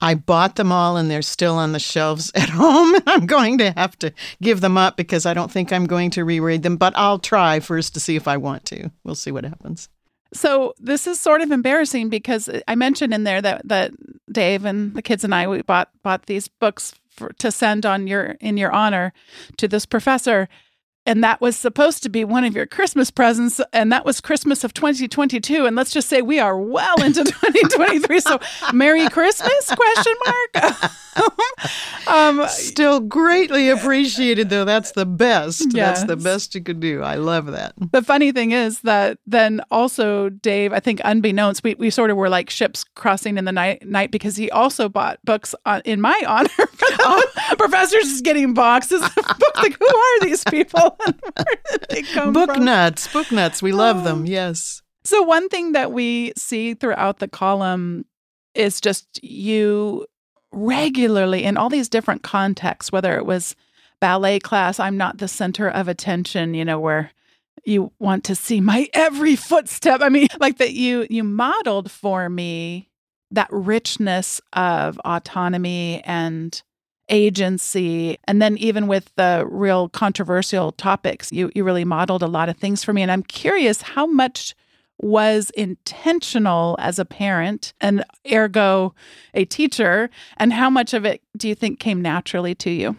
I 0.00 0.14
bought 0.14 0.56
them 0.56 0.70
all 0.70 0.96
and 0.96 1.10
they're 1.10 1.22
still 1.22 1.56
on 1.56 1.72
the 1.72 1.78
shelves 1.78 2.30
at 2.34 2.50
home. 2.50 2.94
I'm 3.06 3.26
going 3.26 3.58
to 3.58 3.72
have 3.72 3.98
to 4.00 4.12
give 4.42 4.60
them 4.60 4.76
up 4.76 4.96
because 4.96 5.26
I 5.26 5.34
don't 5.34 5.50
think 5.50 5.72
I'm 5.72 5.86
going 5.86 6.10
to 6.10 6.24
reread 6.24 6.62
them, 6.62 6.76
but 6.76 6.92
I'll 6.96 7.18
try 7.18 7.60
first 7.60 7.94
to 7.94 8.00
see 8.00 8.16
if 8.16 8.28
I 8.28 8.36
want 8.36 8.64
to. 8.66 8.90
We'll 9.04 9.14
see 9.14 9.30
what 9.30 9.44
happens. 9.44 9.88
So 10.34 10.74
this 10.80 11.06
is 11.06 11.20
sort 11.20 11.40
of 11.42 11.52
embarrassing 11.52 12.08
because 12.08 12.50
I 12.66 12.74
mentioned 12.74 13.14
in 13.14 13.22
there 13.24 13.40
that 13.40 13.66
that 13.68 13.92
Dave 14.30 14.64
and 14.64 14.94
the 14.94 15.02
kids 15.02 15.22
and 15.22 15.34
I 15.34 15.46
we 15.46 15.62
bought 15.62 15.90
bought 16.02 16.26
these 16.26 16.48
books 16.48 16.92
for, 17.08 17.30
to 17.38 17.52
send 17.52 17.86
on 17.86 18.08
your 18.08 18.36
in 18.40 18.56
your 18.56 18.72
honor 18.72 19.12
to 19.58 19.68
this 19.68 19.86
professor 19.86 20.48
and 21.06 21.22
that 21.22 21.40
was 21.40 21.56
supposed 21.56 22.02
to 22.02 22.08
be 22.08 22.24
one 22.24 22.44
of 22.44 22.54
your 22.54 22.66
Christmas 22.66 23.10
presents, 23.10 23.60
and 23.72 23.92
that 23.92 24.04
was 24.04 24.20
Christmas 24.20 24.64
of 24.64 24.72
2022. 24.72 25.66
And 25.66 25.76
let's 25.76 25.92
just 25.92 26.08
say 26.08 26.22
we 26.22 26.38
are 26.38 26.58
well 26.58 27.02
into 27.02 27.24
2023. 27.24 28.20
So, 28.20 28.38
Merry 28.72 29.08
Christmas? 29.08 29.70
Question 29.74 30.14
mark. 30.24 30.82
um, 32.06 32.48
Still 32.48 33.00
greatly 33.00 33.68
appreciated, 33.68 34.48
though. 34.48 34.64
That's 34.64 34.92
the 34.92 35.06
best. 35.06 35.66
Yes. 35.74 35.98
That's 35.98 36.08
the 36.08 36.16
best 36.16 36.54
you 36.54 36.62
could 36.62 36.80
do. 36.80 37.02
I 37.02 37.16
love 37.16 37.46
that. 37.46 37.74
The 37.92 38.02
funny 38.02 38.32
thing 38.32 38.52
is 38.52 38.80
that 38.80 39.18
then 39.26 39.60
also 39.70 40.30
Dave, 40.30 40.72
I 40.72 40.80
think 40.80 41.00
unbeknownst, 41.04 41.62
we, 41.62 41.74
we 41.74 41.90
sort 41.90 42.10
of 42.10 42.16
were 42.16 42.28
like 42.28 42.50
ships 42.50 42.84
crossing 42.94 43.38
in 43.38 43.44
the 43.44 43.52
night 43.52 43.86
night 43.86 44.10
because 44.10 44.36
he 44.36 44.50
also 44.50 44.88
bought 44.88 45.18
books 45.24 45.54
on, 45.66 45.82
in 45.84 46.00
my 46.00 46.20
honor. 46.26 46.48
oh. 47.00 47.22
Professors 47.58 48.04
is 48.04 48.20
getting 48.20 48.54
boxes 48.54 49.02
of 49.02 49.14
books. 49.14 49.62
Like, 49.62 49.78
who 49.78 49.86
are 49.86 50.20
these 50.20 50.44
people? 50.44 50.93
Book 52.32 52.54
from? 52.54 52.64
nuts, 52.64 53.12
book 53.12 53.30
nuts. 53.32 53.62
We 53.62 53.72
love 53.72 53.98
oh. 53.98 54.02
them. 54.04 54.26
Yes. 54.26 54.82
So 55.04 55.22
one 55.22 55.48
thing 55.48 55.72
that 55.72 55.92
we 55.92 56.32
see 56.36 56.74
throughout 56.74 57.18
the 57.18 57.28
column 57.28 58.06
is 58.54 58.80
just 58.80 59.22
you 59.22 60.06
regularly 60.52 61.44
in 61.44 61.56
all 61.56 61.68
these 61.68 61.88
different 61.88 62.22
contexts, 62.22 62.92
whether 62.92 63.16
it 63.16 63.26
was 63.26 63.54
ballet 64.00 64.38
class, 64.38 64.78
I'm 64.78 64.96
not 64.96 65.18
the 65.18 65.28
center 65.28 65.68
of 65.68 65.88
attention, 65.88 66.54
you 66.54 66.64
know, 66.64 66.78
where 66.78 67.10
you 67.64 67.92
want 67.98 68.24
to 68.24 68.34
see 68.34 68.60
my 68.60 68.88
every 68.92 69.36
footstep. 69.36 70.00
I 70.02 70.08
mean, 70.08 70.28
like 70.40 70.58
that 70.58 70.72
you 70.72 71.06
you 71.10 71.24
modeled 71.24 71.90
for 71.90 72.28
me 72.28 72.90
that 73.30 73.48
richness 73.50 74.40
of 74.52 74.98
autonomy 75.04 76.02
and 76.04 76.62
agency. 77.08 78.18
And 78.24 78.40
then 78.40 78.56
even 78.58 78.86
with 78.86 79.10
the 79.16 79.46
real 79.50 79.88
controversial 79.88 80.72
topics, 80.72 81.30
you, 81.32 81.50
you 81.54 81.64
really 81.64 81.84
modeled 81.84 82.22
a 82.22 82.26
lot 82.26 82.48
of 82.48 82.56
things 82.56 82.82
for 82.82 82.92
me. 82.92 83.02
And 83.02 83.10
I'm 83.10 83.22
curious 83.22 83.82
how 83.82 84.06
much 84.06 84.54
was 85.00 85.50
intentional 85.50 86.76
as 86.78 86.98
a 86.98 87.04
parent 87.04 87.72
and 87.80 88.04
ergo 88.32 88.94
a 89.34 89.44
teacher, 89.44 90.08
and 90.36 90.52
how 90.52 90.70
much 90.70 90.94
of 90.94 91.04
it 91.04 91.20
do 91.36 91.48
you 91.48 91.54
think 91.54 91.80
came 91.80 92.00
naturally 92.00 92.54
to 92.54 92.70
you? 92.70 92.96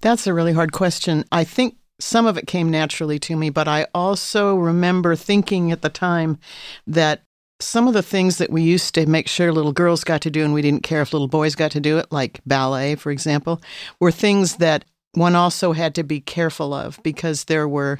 That's 0.00 0.26
a 0.26 0.34
really 0.34 0.52
hard 0.52 0.72
question. 0.72 1.24
I 1.30 1.44
think 1.44 1.76
some 1.98 2.26
of 2.26 2.36
it 2.36 2.46
came 2.46 2.70
naturally 2.70 3.18
to 3.20 3.36
me, 3.36 3.50
but 3.50 3.68
I 3.68 3.86
also 3.94 4.56
remember 4.56 5.16
thinking 5.16 5.72
at 5.72 5.82
the 5.82 5.88
time 5.88 6.38
that 6.86 7.22
some 7.60 7.88
of 7.88 7.94
the 7.94 8.02
things 8.02 8.38
that 8.38 8.50
we 8.50 8.62
used 8.62 8.94
to 8.94 9.06
make 9.06 9.28
sure 9.28 9.52
little 9.52 9.72
girls 9.72 10.04
got 10.04 10.20
to 10.22 10.30
do 10.30 10.44
and 10.44 10.52
we 10.52 10.62
didn't 10.62 10.82
care 10.82 11.02
if 11.02 11.12
little 11.12 11.28
boys 11.28 11.54
got 11.54 11.70
to 11.72 11.80
do 11.80 11.98
it, 11.98 12.06
like 12.10 12.40
ballet, 12.44 12.94
for 12.94 13.10
example, 13.10 13.62
were 13.98 14.12
things 14.12 14.56
that 14.56 14.84
one 15.12 15.34
also 15.34 15.72
had 15.72 15.94
to 15.94 16.02
be 16.02 16.20
careful 16.20 16.74
of 16.74 17.00
because 17.02 17.44
there 17.44 17.66
were 17.66 17.98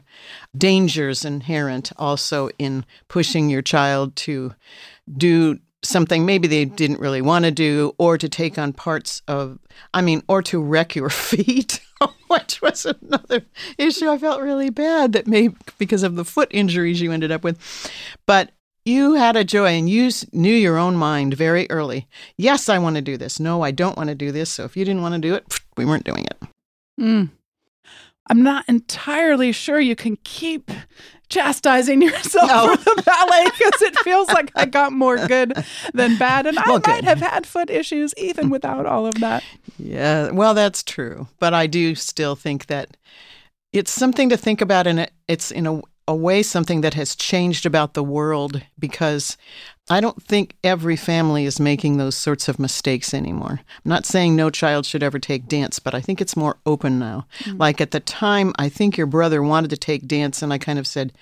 dangers 0.56 1.24
inherent 1.24 1.90
also 1.96 2.50
in 2.58 2.84
pushing 3.08 3.48
your 3.48 3.62
child 3.62 4.14
to 4.16 4.54
do 5.16 5.58
something 5.82 6.26
maybe 6.26 6.48
they 6.48 6.64
didn't 6.64 7.00
really 7.00 7.22
want 7.22 7.44
to 7.44 7.50
do 7.50 7.94
or 7.98 8.18
to 8.18 8.28
take 8.28 8.58
on 8.58 8.72
parts 8.72 9.22
of 9.28 9.58
i 9.94 10.02
mean 10.02 10.20
or 10.28 10.42
to 10.42 10.60
wreck 10.60 10.96
your 10.96 11.08
feet 11.10 11.80
which 12.26 12.60
was 12.60 12.86
another 12.86 13.42
issue 13.78 14.10
i 14.10 14.18
felt 14.18 14.42
really 14.42 14.68
bad 14.68 15.12
that 15.12 15.26
maybe 15.26 15.54
because 15.78 16.02
of 16.02 16.16
the 16.16 16.24
foot 16.24 16.48
injuries 16.50 17.00
you 17.00 17.12
ended 17.12 17.30
up 17.30 17.44
with. 17.44 17.58
But 18.26 18.50
you 18.86 19.14
had 19.14 19.36
a 19.36 19.44
joy 19.44 19.70
and 19.70 19.90
you 19.90 20.10
knew 20.32 20.54
your 20.54 20.78
own 20.78 20.96
mind 20.96 21.34
very 21.34 21.68
early. 21.70 22.06
Yes, 22.36 22.68
I 22.68 22.78
want 22.78 22.96
to 22.96 23.02
do 23.02 23.16
this. 23.16 23.40
No, 23.40 23.62
I 23.62 23.72
don't 23.72 23.96
want 23.96 24.08
to 24.08 24.14
do 24.14 24.30
this. 24.30 24.50
So 24.50 24.64
if 24.64 24.76
you 24.76 24.84
didn't 24.84 25.02
want 25.02 25.14
to 25.14 25.20
do 25.20 25.34
it, 25.34 25.60
we 25.76 25.84
weren't 25.84 26.04
doing 26.04 26.24
it. 26.24 26.40
Mm. 27.00 27.30
I'm 28.28 28.42
not 28.42 28.64
entirely 28.68 29.52
sure 29.52 29.80
you 29.80 29.96
can 29.96 30.16
keep 30.24 30.70
chastising 31.28 32.00
yourself 32.02 32.48
no. 32.48 32.76
for 32.76 32.94
the 32.94 33.02
ballet 33.02 33.44
because 33.58 33.82
it 33.82 33.98
feels 34.00 34.28
like 34.28 34.52
I 34.54 34.66
got 34.66 34.92
more 34.92 35.16
good 35.26 35.52
than 35.92 36.16
bad. 36.16 36.46
And 36.46 36.58
I 36.58 36.68
well, 36.68 36.80
might 36.86 37.04
have 37.04 37.20
had 37.20 37.46
foot 37.46 37.70
issues 37.70 38.14
even 38.16 38.50
without 38.50 38.86
all 38.86 39.06
of 39.06 39.14
that. 39.20 39.42
Yeah, 39.78 40.30
well, 40.30 40.54
that's 40.54 40.82
true. 40.82 41.28
But 41.38 41.54
I 41.54 41.66
do 41.66 41.94
still 41.94 42.36
think 42.36 42.66
that 42.66 42.96
it's 43.72 43.90
something 43.90 44.28
to 44.28 44.36
think 44.36 44.60
about, 44.60 44.86
and 44.86 45.10
it's 45.28 45.50
in 45.50 45.66
a 45.66 45.82
a 46.08 46.14
way 46.14 46.42
something 46.42 46.80
that 46.82 46.94
has 46.94 47.16
changed 47.16 47.66
about 47.66 47.94
the 47.94 48.04
world 48.04 48.62
because 48.78 49.36
I 49.88 50.00
don't 50.00 50.20
think 50.20 50.56
every 50.64 50.96
family 50.96 51.44
is 51.44 51.60
making 51.60 51.96
those 51.96 52.16
sorts 52.16 52.48
of 52.48 52.58
mistakes 52.58 53.14
anymore. 53.14 53.60
I'm 53.62 53.88
not 53.88 54.04
saying 54.04 54.34
no 54.34 54.50
child 54.50 54.84
should 54.84 55.02
ever 55.02 55.20
take 55.20 55.46
dance, 55.46 55.78
but 55.78 55.94
I 55.94 56.00
think 56.00 56.20
it's 56.20 56.36
more 56.36 56.58
open 56.66 56.98
now. 56.98 57.26
Mm-hmm. 57.40 57.58
Like 57.58 57.80
at 57.80 57.92
the 57.92 58.00
time, 58.00 58.52
I 58.58 58.68
think 58.68 58.96
your 58.96 59.06
brother 59.06 59.44
wanted 59.44 59.70
to 59.70 59.76
take 59.76 60.08
dance, 60.08 60.42
and 60.42 60.52
I 60.52 60.58
kind 60.58 60.80
of 60.80 60.88
said, 60.88 61.12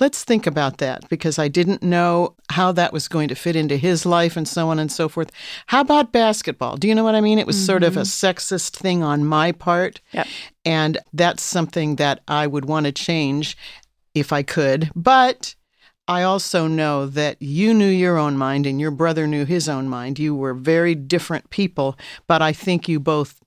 let's 0.00 0.24
think 0.24 0.48
about 0.48 0.78
that 0.78 1.08
because 1.08 1.38
I 1.38 1.46
didn't 1.46 1.80
know 1.80 2.34
how 2.50 2.72
that 2.72 2.92
was 2.92 3.06
going 3.06 3.28
to 3.28 3.36
fit 3.36 3.54
into 3.54 3.76
his 3.76 4.04
life 4.04 4.36
and 4.36 4.48
so 4.48 4.68
on 4.68 4.80
and 4.80 4.90
so 4.90 5.08
forth. 5.08 5.30
How 5.66 5.82
about 5.82 6.10
basketball? 6.10 6.76
Do 6.76 6.88
you 6.88 6.96
know 6.96 7.04
what 7.04 7.14
I 7.14 7.20
mean? 7.20 7.38
It 7.38 7.46
was 7.46 7.56
mm-hmm. 7.56 7.66
sort 7.66 7.84
of 7.84 7.96
a 7.96 8.00
mm-hmm. 8.00 8.26
sexist 8.26 8.70
thing 8.70 9.04
on 9.04 9.26
my 9.26 9.52
part. 9.52 10.00
Yep. 10.10 10.26
And 10.64 10.98
that's 11.12 11.44
something 11.44 11.96
that 11.96 12.20
I 12.26 12.48
would 12.48 12.64
want 12.64 12.86
to 12.86 12.92
change 12.92 13.56
if 14.20 14.32
I 14.32 14.42
could. 14.42 14.90
But 14.94 15.54
I 16.08 16.22
also 16.22 16.66
know 16.66 17.06
that 17.06 17.40
you 17.40 17.74
knew 17.74 17.88
your 17.88 18.16
own 18.16 18.38
mind 18.38 18.66
and 18.66 18.80
your 18.80 18.90
brother 18.90 19.26
knew 19.26 19.44
his 19.44 19.68
own 19.68 19.88
mind. 19.88 20.18
You 20.18 20.34
were 20.34 20.54
very 20.54 20.94
different 20.94 21.50
people, 21.50 21.98
but 22.26 22.40
I 22.40 22.52
think 22.52 22.88
you 22.88 22.98
both 22.98 23.40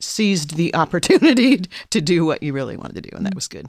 seized 0.00 0.56
the 0.56 0.74
opportunity 0.74 1.58
to 1.90 2.00
do 2.00 2.24
what 2.24 2.42
you 2.42 2.52
really 2.52 2.76
wanted 2.76 3.02
to 3.02 3.10
do, 3.10 3.16
and 3.16 3.26
that 3.26 3.34
was 3.34 3.48
good. 3.48 3.68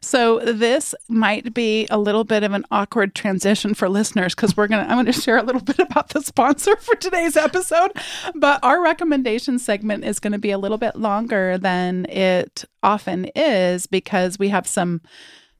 So 0.00 0.38
this 0.40 0.94
might 1.08 1.52
be 1.54 1.88
a 1.90 1.98
little 1.98 2.22
bit 2.22 2.44
of 2.44 2.52
an 2.52 2.64
awkward 2.70 3.16
transition 3.16 3.74
for 3.74 3.88
listeners 3.88 4.34
because 4.34 4.56
we're 4.56 4.68
gonna 4.68 4.84
I'm 4.84 4.98
gonna 4.98 5.12
share 5.12 5.38
a 5.38 5.42
little 5.42 5.60
bit 5.60 5.80
about 5.80 6.10
the 6.10 6.22
sponsor 6.22 6.76
for 6.80 6.94
today's 6.94 7.36
episode. 7.36 7.92
But 8.34 8.62
our 8.62 8.80
recommendation 8.80 9.58
segment 9.58 10.04
is 10.04 10.20
gonna 10.20 10.38
be 10.38 10.52
a 10.52 10.58
little 10.58 10.78
bit 10.78 10.96
longer 10.96 11.58
than 11.58 12.06
it 12.06 12.64
often 12.82 13.24
is 13.34 13.86
because 13.86 14.38
we 14.38 14.50
have 14.50 14.68
some 14.68 15.00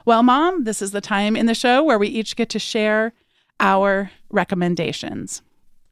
Well, 0.04 0.23
Mom, 0.23 0.64
this 0.64 0.83
is 0.83 0.90
the 0.90 1.00
time 1.00 1.37
in 1.37 1.47
the 1.47 1.54
show 1.54 1.83
where 1.85 1.99
we 1.99 2.09
each 2.09 2.35
get 2.37 2.49
to 2.50 2.59
share 2.59 3.12
our 3.61 4.11
recommendations. 4.30 5.42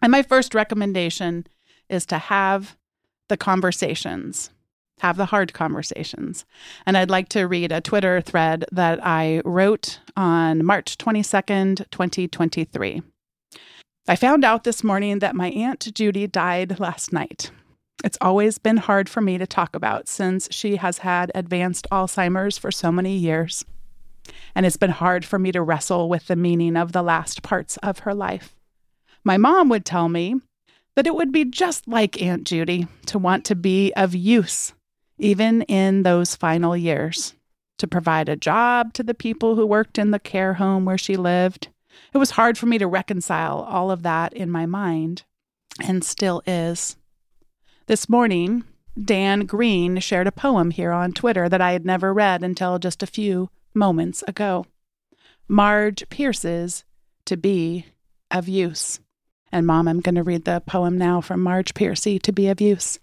And 0.02 0.10
my 0.10 0.22
first 0.22 0.54
recommendation 0.54 1.46
is 1.88 2.06
to 2.06 2.18
have 2.18 2.76
the 3.28 3.36
conversations, 3.36 4.50
have 5.00 5.16
the 5.16 5.26
hard 5.26 5.52
conversations. 5.52 6.44
And 6.86 6.96
I'd 6.96 7.10
like 7.10 7.28
to 7.30 7.46
read 7.46 7.70
a 7.70 7.80
Twitter 7.80 8.20
thread 8.20 8.64
that 8.72 9.04
I 9.04 9.42
wrote 9.44 10.00
on 10.16 10.64
March 10.64 10.98
22nd, 10.98 11.88
2023. 11.90 13.02
I 14.10 14.16
found 14.16 14.42
out 14.42 14.64
this 14.64 14.82
morning 14.82 15.18
that 15.18 15.36
my 15.36 15.50
Aunt 15.50 15.92
Judy 15.92 16.26
died 16.26 16.80
last 16.80 17.12
night. 17.12 17.50
It's 18.02 18.16
always 18.22 18.56
been 18.56 18.78
hard 18.78 19.06
for 19.06 19.20
me 19.20 19.36
to 19.36 19.46
talk 19.46 19.76
about 19.76 20.08
since 20.08 20.48
she 20.50 20.76
has 20.76 20.96
had 20.96 21.30
advanced 21.34 21.86
Alzheimer's 21.92 22.56
for 22.56 22.70
so 22.70 22.90
many 22.90 23.18
years. 23.18 23.66
And 24.54 24.64
it's 24.64 24.78
been 24.78 24.92
hard 24.92 25.26
for 25.26 25.38
me 25.38 25.52
to 25.52 25.60
wrestle 25.60 26.08
with 26.08 26.26
the 26.26 26.36
meaning 26.36 26.74
of 26.74 26.92
the 26.92 27.02
last 27.02 27.42
parts 27.42 27.76
of 27.82 27.98
her 28.00 28.14
life. 28.14 28.56
My 29.24 29.36
mom 29.36 29.68
would 29.68 29.84
tell 29.84 30.08
me 30.08 30.36
that 30.96 31.06
it 31.06 31.14
would 31.14 31.30
be 31.30 31.44
just 31.44 31.86
like 31.86 32.22
Aunt 32.22 32.44
Judy 32.44 32.86
to 33.06 33.18
want 33.18 33.44
to 33.44 33.54
be 33.54 33.92
of 33.92 34.14
use, 34.14 34.72
even 35.18 35.62
in 35.62 36.02
those 36.02 36.34
final 36.34 36.74
years, 36.74 37.34
to 37.76 37.86
provide 37.86 38.30
a 38.30 38.36
job 38.36 38.94
to 38.94 39.02
the 39.02 39.12
people 39.12 39.54
who 39.54 39.66
worked 39.66 39.98
in 39.98 40.12
the 40.12 40.18
care 40.18 40.54
home 40.54 40.86
where 40.86 40.96
she 40.96 41.18
lived 41.18 41.68
it 42.12 42.18
was 42.18 42.32
hard 42.32 42.56
for 42.56 42.66
me 42.66 42.78
to 42.78 42.86
reconcile 42.86 43.60
all 43.60 43.90
of 43.90 44.02
that 44.02 44.32
in 44.32 44.50
my 44.50 44.66
mind, 44.66 45.24
and 45.82 46.02
still 46.04 46.42
is. 46.46 46.96
This 47.86 48.08
morning, 48.08 48.64
Dan 49.02 49.46
Green 49.46 49.98
shared 50.00 50.26
a 50.26 50.32
poem 50.32 50.70
here 50.70 50.92
on 50.92 51.12
Twitter 51.12 51.48
that 51.48 51.60
I 51.60 51.72
had 51.72 51.86
never 51.86 52.12
read 52.12 52.42
until 52.42 52.78
just 52.78 53.02
a 53.02 53.06
few 53.06 53.50
moments 53.74 54.22
ago. 54.26 54.66
Marge 55.46 56.08
Piercy's 56.08 56.84
To 57.26 57.36
Be 57.36 57.86
of 58.30 58.48
Use. 58.48 59.00
And, 59.50 59.66
Mom, 59.66 59.88
I'm 59.88 60.00
going 60.00 60.16
to 60.16 60.22
read 60.22 60.44
the 60.44 60.62
poem 60.66 60.98
now 60.98 61.20
from 61.20 61.42
Marge 61.42 61.72
Piercy 61.74 62.18
To 62.18 62.32
Be 62.32 62.48
of 62.48 62.60
Use. 62.60 62.98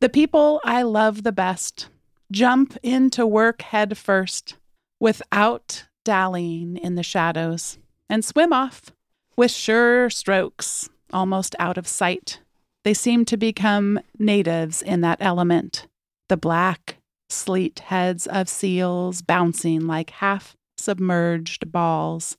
The 0.00 0.08
people 0.08 0.60
I 0.64 0.82
love 0.82 1.22
the 1.22 1.32
best 1.32 1.88
jump 2.32 2.76
into 2.82 3.26
work 3.26 3.62
head 3.62 3.98
first 3.98 4.56
without 4.98 5.84
dallying 6.04 6.76
in 6.76 6.94
the 6.94 7.02
shadows 7.02 7.78
and 8.10 8.24
swim 8.24 8.52
off 8.52 8.90
with 9.36 9.52
sure 9.52 10.10
strokes, 10.10 10.90
almost 11.12 11.54
out 11.58 11.78
of 11.78 11.86
sight. 11.86 12.40
They 12.84 12.92
seem 12.92 13.24
to 13.26 13.36
become 13.36 14.00
natives 14.18 14.82
in 14.82 15.00
that 15.02 15.18
element, 15.20 15.86
the 16.28 16.36
black, 16.36 16.96
sleet 17.28 17.78
heads 17.78 18.26
of 18.26 18.48
seals 18.48 19.22
bouncing 19.22 19.86
like 19.86 20.10
half 20.10 20.56
submerged 20.76 21.70
balls. 21.70 22.36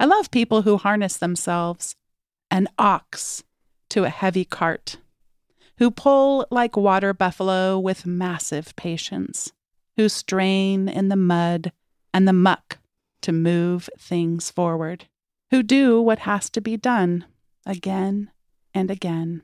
I 0.00 0.06
love 0.06 0.32
people 0.32 0.62
who 0.62 0.76
harness 0.76 1.16
themselves, 1.16 1.94
an 2.50 2.68
ox 2.76 3.44
to 3.90 4.04
a 4.04 4.10
heavy 4.10 4.44
cart, 4.44 4.96
who 5.78 5.90
pull 5.90 6.46
like 6.50 6.76
water 6.76 7.14
buffalo 7.14 7.78
with 7.78 8.06
massive 8.06 8.74
patience, 8.74 9.52
who 9.96 10.08
strain 10.08 10.88
in 10.88 11.08
the 11.08 11.16
mud 11.16 11.70
and 12.12 12.26
the 12.26 12.32
muck 12.32 12.78
to 13.20 13.30
move 13.30 13.88
things 13.96 14.50
forward 14.50 15.06
who 15.52 15.62
do 15.62 16.00
what 16.00 16.20
has 16.20 16.48
to 16.48 16.62
be 16.62 16.78
done 16.78 17.26
again 17.66 18.30
and 18.72 18.90
again. 18.90 19.42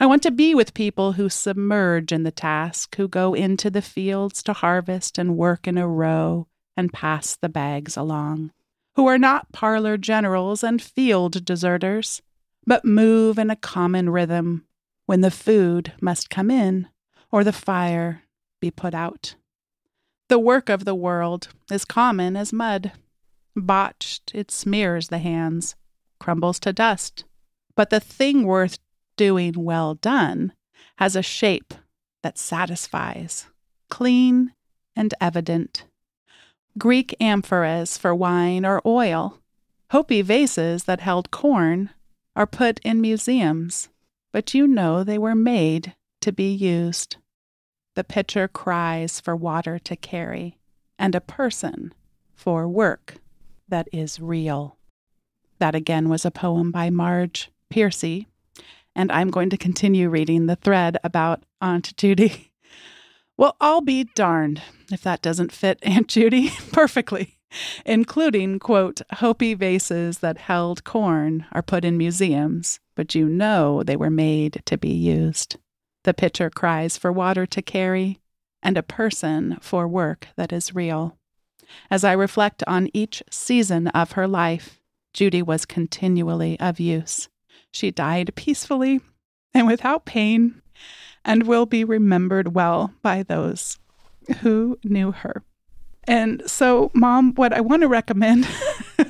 I 0.00 0.06
want 0.06 0.20
to 0.24 0.32
be 0.32 0.52
with 0.52 0.74
people 0.74 1.12
who 1.12 1.28
submerge 1.28 2.10
in 2.10 2.24
the 2.24 2.32
task, 2.32 2.96
who 2.96 3.06
go 3.06 3.34
into 3.34 3.70
the 3.70 3.80
fields 3.80 4.42
to 4.42 4.52
harvest 4.52 5.16
and 5.16 5.36
work 5.36 5.68
in 5.68 5.78
a 5.78 5.86
row 5.86 6.48
and 6.76 6.92
pass 6.92 7.36
the 7.36 7.48
bags 7.48 7.96
along, 7.96 8.50
who 8.96 9.06
are 9.06 9.16
not 9.16 9.52
parlor 9.52 9.96
generals 9.96 10.64
and 10.64 10.82
field 10.82 11.44
deserters, 11.44 12.20
but 12.66 12.84
move 12.84 13.38
in 13.38 13.48
a 13.48 13.56
common 13.56 14.10
rhythm 14.10 14.66
when 15.06 15.20
the 15.20 15.30
food 15.30 15.92
must 16.00 16.30
come 16.30 16.50
in 16.50 16.88
or 17.30 17.44
the 17.44 17.52
fire 17.52 18.22
be 18.60 18.72
put 18.72 18.92
out. 18.92 19.36
The 20.28 20.40
work 20.40 20.68
of 20.68 20.84
the 20.84 20.96
world 20.96 21.46
is 21.70 21.84
common 21.84 22.36
as 22.36 22.52
mud. 22.52 22.90
Botched, 23.56 24.32
it 24.34 24.50
smears 24.50 25.08
the 25.08 25.18
hands, 25.18 25.76
crumbles 26.18 26.58
to 26.60 26.72
dust. 26.72 27.24
But 27.76 27.90
the 27.90 28.00
thing 28.00 28.44
worth 28.44 28.78
doing 29.16 29.54
well 29.56 29.94
done 29.94 30.52
has 30.96 31.14
a 31.14 31.22
shape 31.22 31.74
that 32.22 32.38
satisfies, 32.38 33.46
clean 33.90 34.52
and 34.96 35.14
evident. 35.20 35.84
Greek 36.78 37.14
amphoras 37.20 37.96
for 37.98 38.14
wine 38.14 38.64
or 38.64 38.82
oil, 38.84 39.38
Hopi 39.90 40.22
vases 40.22 40.84
that 40.84 41.00
held 41.00 41.30
corn, 41.30 41.90
are 42.34 42.46
put 42.46 42.80
in 42.80 43.00
museums, 43.00 43.88
but 44.32 44.54
you 44.54 44.66
know 44.66 45.04
they 45.04 45.18
were 45.18 45.36
made 45.36 45.94
to 46.20 46.32
be 46.32 46.52
used. 46.52 47.16
The 47.94 48.02
pitcher 48.02 48.48
cries 48.48 49.20
for 49.20 49.36
water 49.36 49.78
to 49.78 49.94
carry, 49.94 50.58
and 50.98 51.14
a 51.14 51.20
person 51.20 51.94
for 52.34 52.66
work 52.66 53.18
that 53.68 53.88
is 53.92 54.20
real. 54.20 54.76
That 55.58 55.74
again 55.74 56.08
was 56.08 56.24
a 56.24 56.30
poem 56.30 56.70
by 56.70 56.90
Marge 56.90 57.50
Piercy, 57.70 58.26
and 58.94 59.10
I'm 59.10 59.30
going 59.30 59.50
to 59.50 59.56
continue 59.56 60.08
reading 60.08 60.46
the 60.46 60.56
thread 60.56 60.98
about 61.04 61.44
Aunt 61.60 61.96
Judy. 61.96 62.50
Well, 63.36 63.56
I'll 63.60 63.80
be 63.80 64.04
darned 64.04 64.62
if 64.92 65.02
that 65.02 65.20
doesn't 65.20 65.50
fit 65.50 65.80
Aunt 65.82 66.06
Judy 66.06 66.52
perfectly, 66.72 67.40
including, 67.84 68.60
quote, 68.60 69.00
Hopi 69.14 69.54
vases 69.54 70.18
that 70.18 70.38
held 70.38 70.84
corn 70.84 71.44
are 71.50 71.62
put 71.62 71.84
in 71.84 71.98
museums, 71.98 72.78
but 72.94 73.14
you 73.14 73.28
know 73.28 73.82
they 73.82 73.96
were 73.96 74.10
made 74.10 74.62
to 74.66 74.78
be 74.78 74.92
used. 74.92 75.56
The 76.04 76.14
pitcher 76.14 76.48
cries 76.48 76.96
for 76.96 77.10
water 77.10 77.44
to 77.46 77.60
carry, 77.60 78.20
and 78.62 78.78
a 78.78 78.84
person 78.84 79.58
for 79.60 79.88
work 79.88 80.28
that 80.36 80.52
is 80.52 80.74
real. 80.74 81.18
As 81.90 82.04
I 82.04 82.12
reflect 82.12 82.62
on 82.66 82.88
each 82.92 83.22
season 83.30 83.88
of 83.88 84.12
her 84.12 84.26
life, 84.26 84.80
Judy 85.12 85.42
was 85.42 85.64
continually 85.64 86.58
of 86.60 86.80
use. 86.80 87.28
She 87.70 87.90
died 87.90 88.34
peacefully 88.34 89.00
and 89.52 89.66
without 89.66 90.04
pain, 90.04 90.60
and 91.24 91.46
will 91.46 91.66
be 91.66 91.84
remembered 91.84 92.54
well 92.54 92.92
by 93.02 93.22
those 93.22 93.78
who 94.40 94.78
knew 94.84 95.12
her. 95.12 95.42
And 96.06 96.42
so, 96.46 96.90
Mom, 96.94 97.34
what 97.34 97.52
I 97.52 97.60
want 97.60 97.82
to 97.82 97.88
recommend 97.88 98.46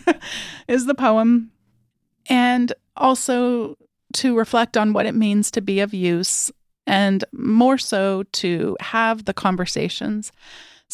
is 0.69 0.87
the 0.87 0.95
poem 0.95 1.51
and 2.27 2.73
also 2.97 3.77
to 4.15 4.37
reflect 4.37 4.77
on 4.77 4.93
what 4.93 5.07
it 5.07 5.15
means 5.15 5.51
to 5.51 5.61
be 5.61 5.81
of 5.81 5.93
use 5.93 6.51
and 6.87 7.25
more 7.33 7.79
so 7.79 8.23
to 8.33 8.77
have 8.81 9.25
the 9.25 9.35
conversations. 9.35 10.31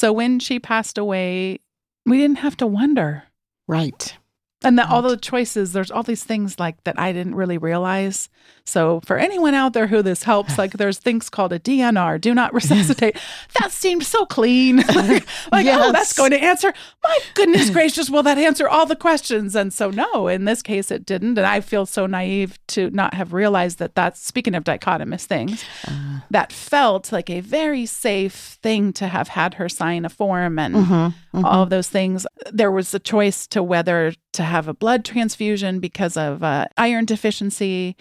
So, 0.01 0.15
when 0.15 0.39
she 0.39 0.59
passed 0.59 0.97
away, 0.97 1.61
we 2.07 2.17
didn't 2.17 2.39
have 2.39 2.57
to 2.57 2.67
wonder. 2.67 3.25
Right. 3.69 4.17
And 4.65 4.79
that 4.79 4.89
all 4.89 5.03
the 5.03 5.19
choices, 5.19 5.75
there's 5.75 5.91
all 5.91 6.03
these 6.03 6.25
things 6.25 6.59
like 6.59 6.83
that 6.85 6.99
I 6.99 7.13
didn't 7.13 7.35
really 7.35 7.59
realize. 7.59 8.31
So 8.71 9.01
for 9.05 9.19
anyone 9.19 9.55
out 9.55 9.73
there 9.73 9.89
who 9.89 10.03
this 10.03 10.23
helps, 10.23 10.57
like 10.57 10.73
there's 10.75 10.99
things 10.99 11.29
called 11.29 11.53
a 11.53 11.59
DNR, 11.59 12.21
do 12.21 12.33
not 12.35 12.55
resuscitate. 12.55 13.17
that 13.61 13.73
seemed 13.73 14.05
so 14.05 14.25
clean. 14.27 14.77
like, 14.95 15.27
like 15.51 15.65
yes. 15.67 15.81
oh, 15.83 15.93
that's 15.93 16.13
going 16.13 16.31
to 16.31 16.39
answer. 16.39 16.73
My 17.03 17.19
goodness 17.35 17.71
gracious, 17.71 18.09
will 18.09 18.23
that 18.23 18.39
answer 18.39 18.69
all 18.69 18.87
the 18.87 18.97
questions? 18.97 19.57
And 19.57 19.73
so 19.73 19.91
no, 19.91 20.29
in 20.29 20.45
this 20.45 20.63
case 20.63 20.91
it 20.91 21.05
didn't. 21.05 21.37
And 21.37 21.47
I 21.47 21.61
feel 21.61 21.85
so 21.85 22.07
naive 22.07 22.59
to 22.69 22.91
not 22.91 23.15
have 23.15 23.33
realized 23.33 23.79
that 23.79 23.95
that's 23.95 24.25
speaking 24.25 24.55
of 24.55 24.65
dichotomous 24.65 25.25
things. 25.25 25.65
Uh, 25.87 26.21
that 26.31 26.53
felt 26.53 27.11
like 27.13 27.29
a 27.29 27.41
very 27.41 27.87
safe 27.87 28.59
thing 28.63 28.93
to 28.95 29.09
have 29.09 29.29
had 29.29 29.55
her 29.55 29.69
sign 29.69 30.05
a 30.05 30.09
form 30.09 30.59
and 30.59 30.75
mm-hmm, 30.75 30.93
mm-hmm. 30.93 31.45
all 31.45 31.63
of 31.63 31.71
those 31.71 31.89
things. 31.89 32.27
There 32.53 32.71
was 32.71 32.95
a 32.95 32.99
choice 32.99 33.47
to 33.49 33.63
whether 33.63 34.13
to 34.33 34.43
have 34.43 34.69
a 34.69 34.75
blood 34.75 35.05
transfusion 35.05 35.81
because 35.81 36.17
of 36.17 36.43
uh, 36.43 36.67
iron 36.77 37.05
deficiency. 37.05 37.97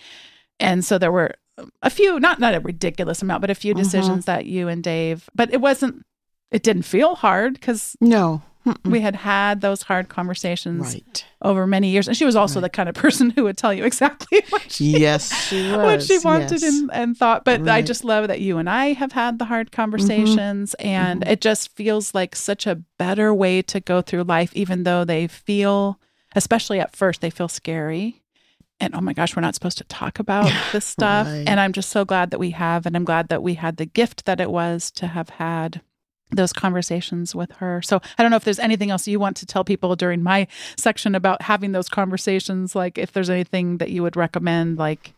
And 0.59 0.83
so 0.83 0.97
there 0.97 1.11
were 1.11 1.35
a 1.81 1.89
few, 1.89 2.19
not 2.19 2.39
not 2.39 2.55
a 2.55 2.59
ridiculous 2.59 3.21
amount, 3.21 3.41
but 3.41 3.49
a 3.49 3.55
few 3.55 3.73
mm-hmm. 3.73 3.83
decisions 3.83 4.25
mm-hmm. 4.25 4.31
that 4.31 4.45
you 4.45 4.67
and 4.67 4.83
Dave, 4.83 5.29
but 5.35 5.53
it 5.53 5.61
wasn't, 5.61 6.05
it 6.51 6.63
didn't 6.63 6.83
feel 6.83 7.15
hard 7.15 7.53
because 7.53 7.95
no, 8.01 8.41
Mm-mm. 8.65 8.91
We 8.91 8.99
had 8.99 9.15
had 9.15 9.61
those 9.61 9.83
hard 9.83 10.09
conversations 10.09 10.93
right. 10.93 11.25
over 11.41 11.65
many 11.65 11.89
years, 11.89 12.09
and 12.09 12.17
she 12.17 12.25
was 12.25 12.35
also 12.35 12.59
right. 12.59 12.63
the 12.63 12.69
kind 12.69 12.89
of 12.89 12.95
person 12.95 13.29
who 13.29 13.45
would 13.45 13.57
tell 13.57 13.73
you 13.73 13.85
exactly 13.85 14.43
what 14.49 14.69
she, 14.69 14.99
yes, 14.99 15.33
she 15.47 15.71
what 15.71 16.03
she 16.03 16.17
wanted 16.19 16.61
yes. 16.61 16.63
and, 16.63 16.89
and, 16.91 17.17
thought. 17.17 17.45
But 17.45 17.61
right. 17.61 17.69
I 17.69 17.81
just 17.81 18.03
love 18.03 18.27
that 18.27 18.41
you 18.41 18.57
and 18.57 18.69
I 18.69 18.93
have 18.93 19.13
had 19.13 19.39
the 19.39 19.45
hard 19.45 19.71
conversations, 19.71 20.75
mm-hmm. 20.77 20.87
and 20.87 21.21
mm-hmm. 21.21 21.31
it 21.31 21.41
just 21.41 21.73
feels 21.75 22.13
like 22.13 22.35
such 22.35 22.67
a 22.67 22.75
better 22.97 23.33
way 23.33 23.61
to 23.63 23.79
go 23.79 24.01
through 24.01 24.23
life, 24.23 24.51
even 24.53 24.83
though 24.83 25.05
they 25.05 25.27
feel, 25.27 25.97
especially 26.35 26.81
at 26.81 26.95
first, 26.95 27.21
they 27.21 27.29
feel 27.29 27.47
scary. 27.47 28.21
And 28.79 28.95
oh 28.95 29.01
my 29.01 29.13
gosh, 29.13 29.35
we're 29.35 29.41
not 29.41 29.55
supposed 29.55 29.77
to 29.79 29.83
talk 29.85 30.19
about 30.19 30.51
this 30.71 30.85
stuff. 30.95 31.27
And 31.27 31.59
I'm 31.59 31.73
just 31.73 31.89
so 31.89 32.05
glad 32.05 32.31
that 32.31 32.39
we 32.39 32.51
have, 32.51 32.85
and 32.85 32.95
I'm 32.95 33.03
glad 33.03 33.27
that 33.29 33.43
we 33.43 33.55
had 33.55 33.77
the 33.77 33.85
gift 33.85 34.25
that 34.25 34.39
it 34.39 34.49
was 34.49 34.89
to 34.91 35.07
have 35.07 35.29
had 35.29 35.81
those 36.31 36.53
conversations 36.53 37.33
with 37.33 37.51
her. 37.53 37.81
So 37.81 37.99
I 38.17 38.21
don't 38.21 38.29
know 38.29 38.37
if 38.37 38.43
there's 38.43 38.59
anything 38.59 38.91
else 38.91 39.07
you 39.07 39.19
want 39.19 39.37
to 39.37 39.45
tell 39.45 39.63
people 39.63 39.95
during 39.95 40.21
my 40.21 40.47
section 40.77 41.15
about 41.15 41.41
having 41.41 41.71
those 41.71 41.89
conversations, 41.89 42.75
like 42.75 42.97
if 42.97 43.11
there's 43.11 43.29
anything 43.29 43.77
that 43.77 43.89
you 43.89 44.03
would 44.03 44.15
recommend, 44.15 44.77
like. 44.77 45.13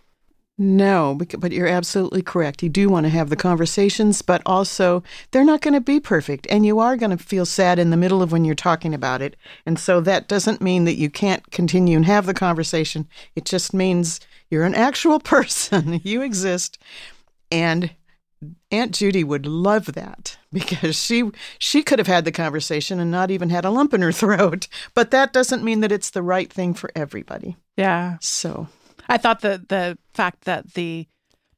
No, 0.64 1.18
but 1.40 1.52
you're 1.52 1.66
absolutely 1.66 2.22
correct. 2.22 2.62
You 2.62 2.70
do 2.70 2.88
want 2.88 3.08
to 3.08 3.10
have 3.10 3.32
the 3.32 3.36
conversations, 3.36 4.22
but 4.22 4.44
also 4.46 5.02
they're 5.32 5.44
not 5.44 5.62
going 5.62 5.74
to 5.74 5.82
be 5.82 6.00
perfect. 6.00 6.46
And 6.52 6.64
you 6.64 6.78
are 6.78 6.96
going 6.96 7.10
to 7.10 7.18
feel 7.18 7.48
sad 7.48 7.80
in 7.80 7.90
the 7.90 7.98
middle 7.98 8.22
of 8.22 8.32
when 8.32 8.46
you're 8.46 8.54
talking 8.54 8.94
about 8.94 9.24
it. 9.24 9.36
And 9.66 9.80
so 9.80 10.00
that 10.02 10.28
doesn't 10.28 10.62
mean 10.62 10.86
that 10.86 11.00
you 11.00 11.10
can't 11.10 11.50
continue 11.50 11.98
and 11.98 12.06
have 12.06 12.28
the 12.28 12.36
conversation. 12.36 13.08
It 13.36 13.44
just 13.44 13.74
means 13.74 14.20
you're 14.52 14.64
an 14.64 14.76
actual 14.76 15.20
person, 15.36 16.00
you 16.04 16.22
exist. 16.22 16.78
And 17.52 17.96
Aunt 18.70 18.92
Judy 18.92 19.24
would 19.24 19.48
love 19.48 19.88
that 19.94 20.38
because 20.54 20.96
she 20.96 21.32
she 21.58 21.82
could 21.82 21.98
have 21.98 22.08
had 22.08 22.24
the 22.24 22.32
conversation 22.32 23.00
and 23.00 23.10
not 23.10 23.32
even 23.32 23.50
had 23.50 23.66
a 23.66 23.72
lump 23.72 23.96
in 23.96 24.04
her 24.04 24.12
throat. 24.22 24.68
But 24.94 25.10
that 25.10 25.34
doesn't 25.34 25.64
mean 25.64 25.80
that 25.80 25.92
it's 25.92 26.12
the 26.12 26.22
right 26.22 26.54
thing 26.54 26.76
for 26.76 26.92
everybody. 26.96 27.58
Yeah. 27.78 28.18
So 28.22 28.68
I 29.12 29.18
thought 29.18 29.42
that 29.42 29.68
the 29.68 29.98
fact 30.14 30.46
that 30.46 30.74
the 30.74 31.06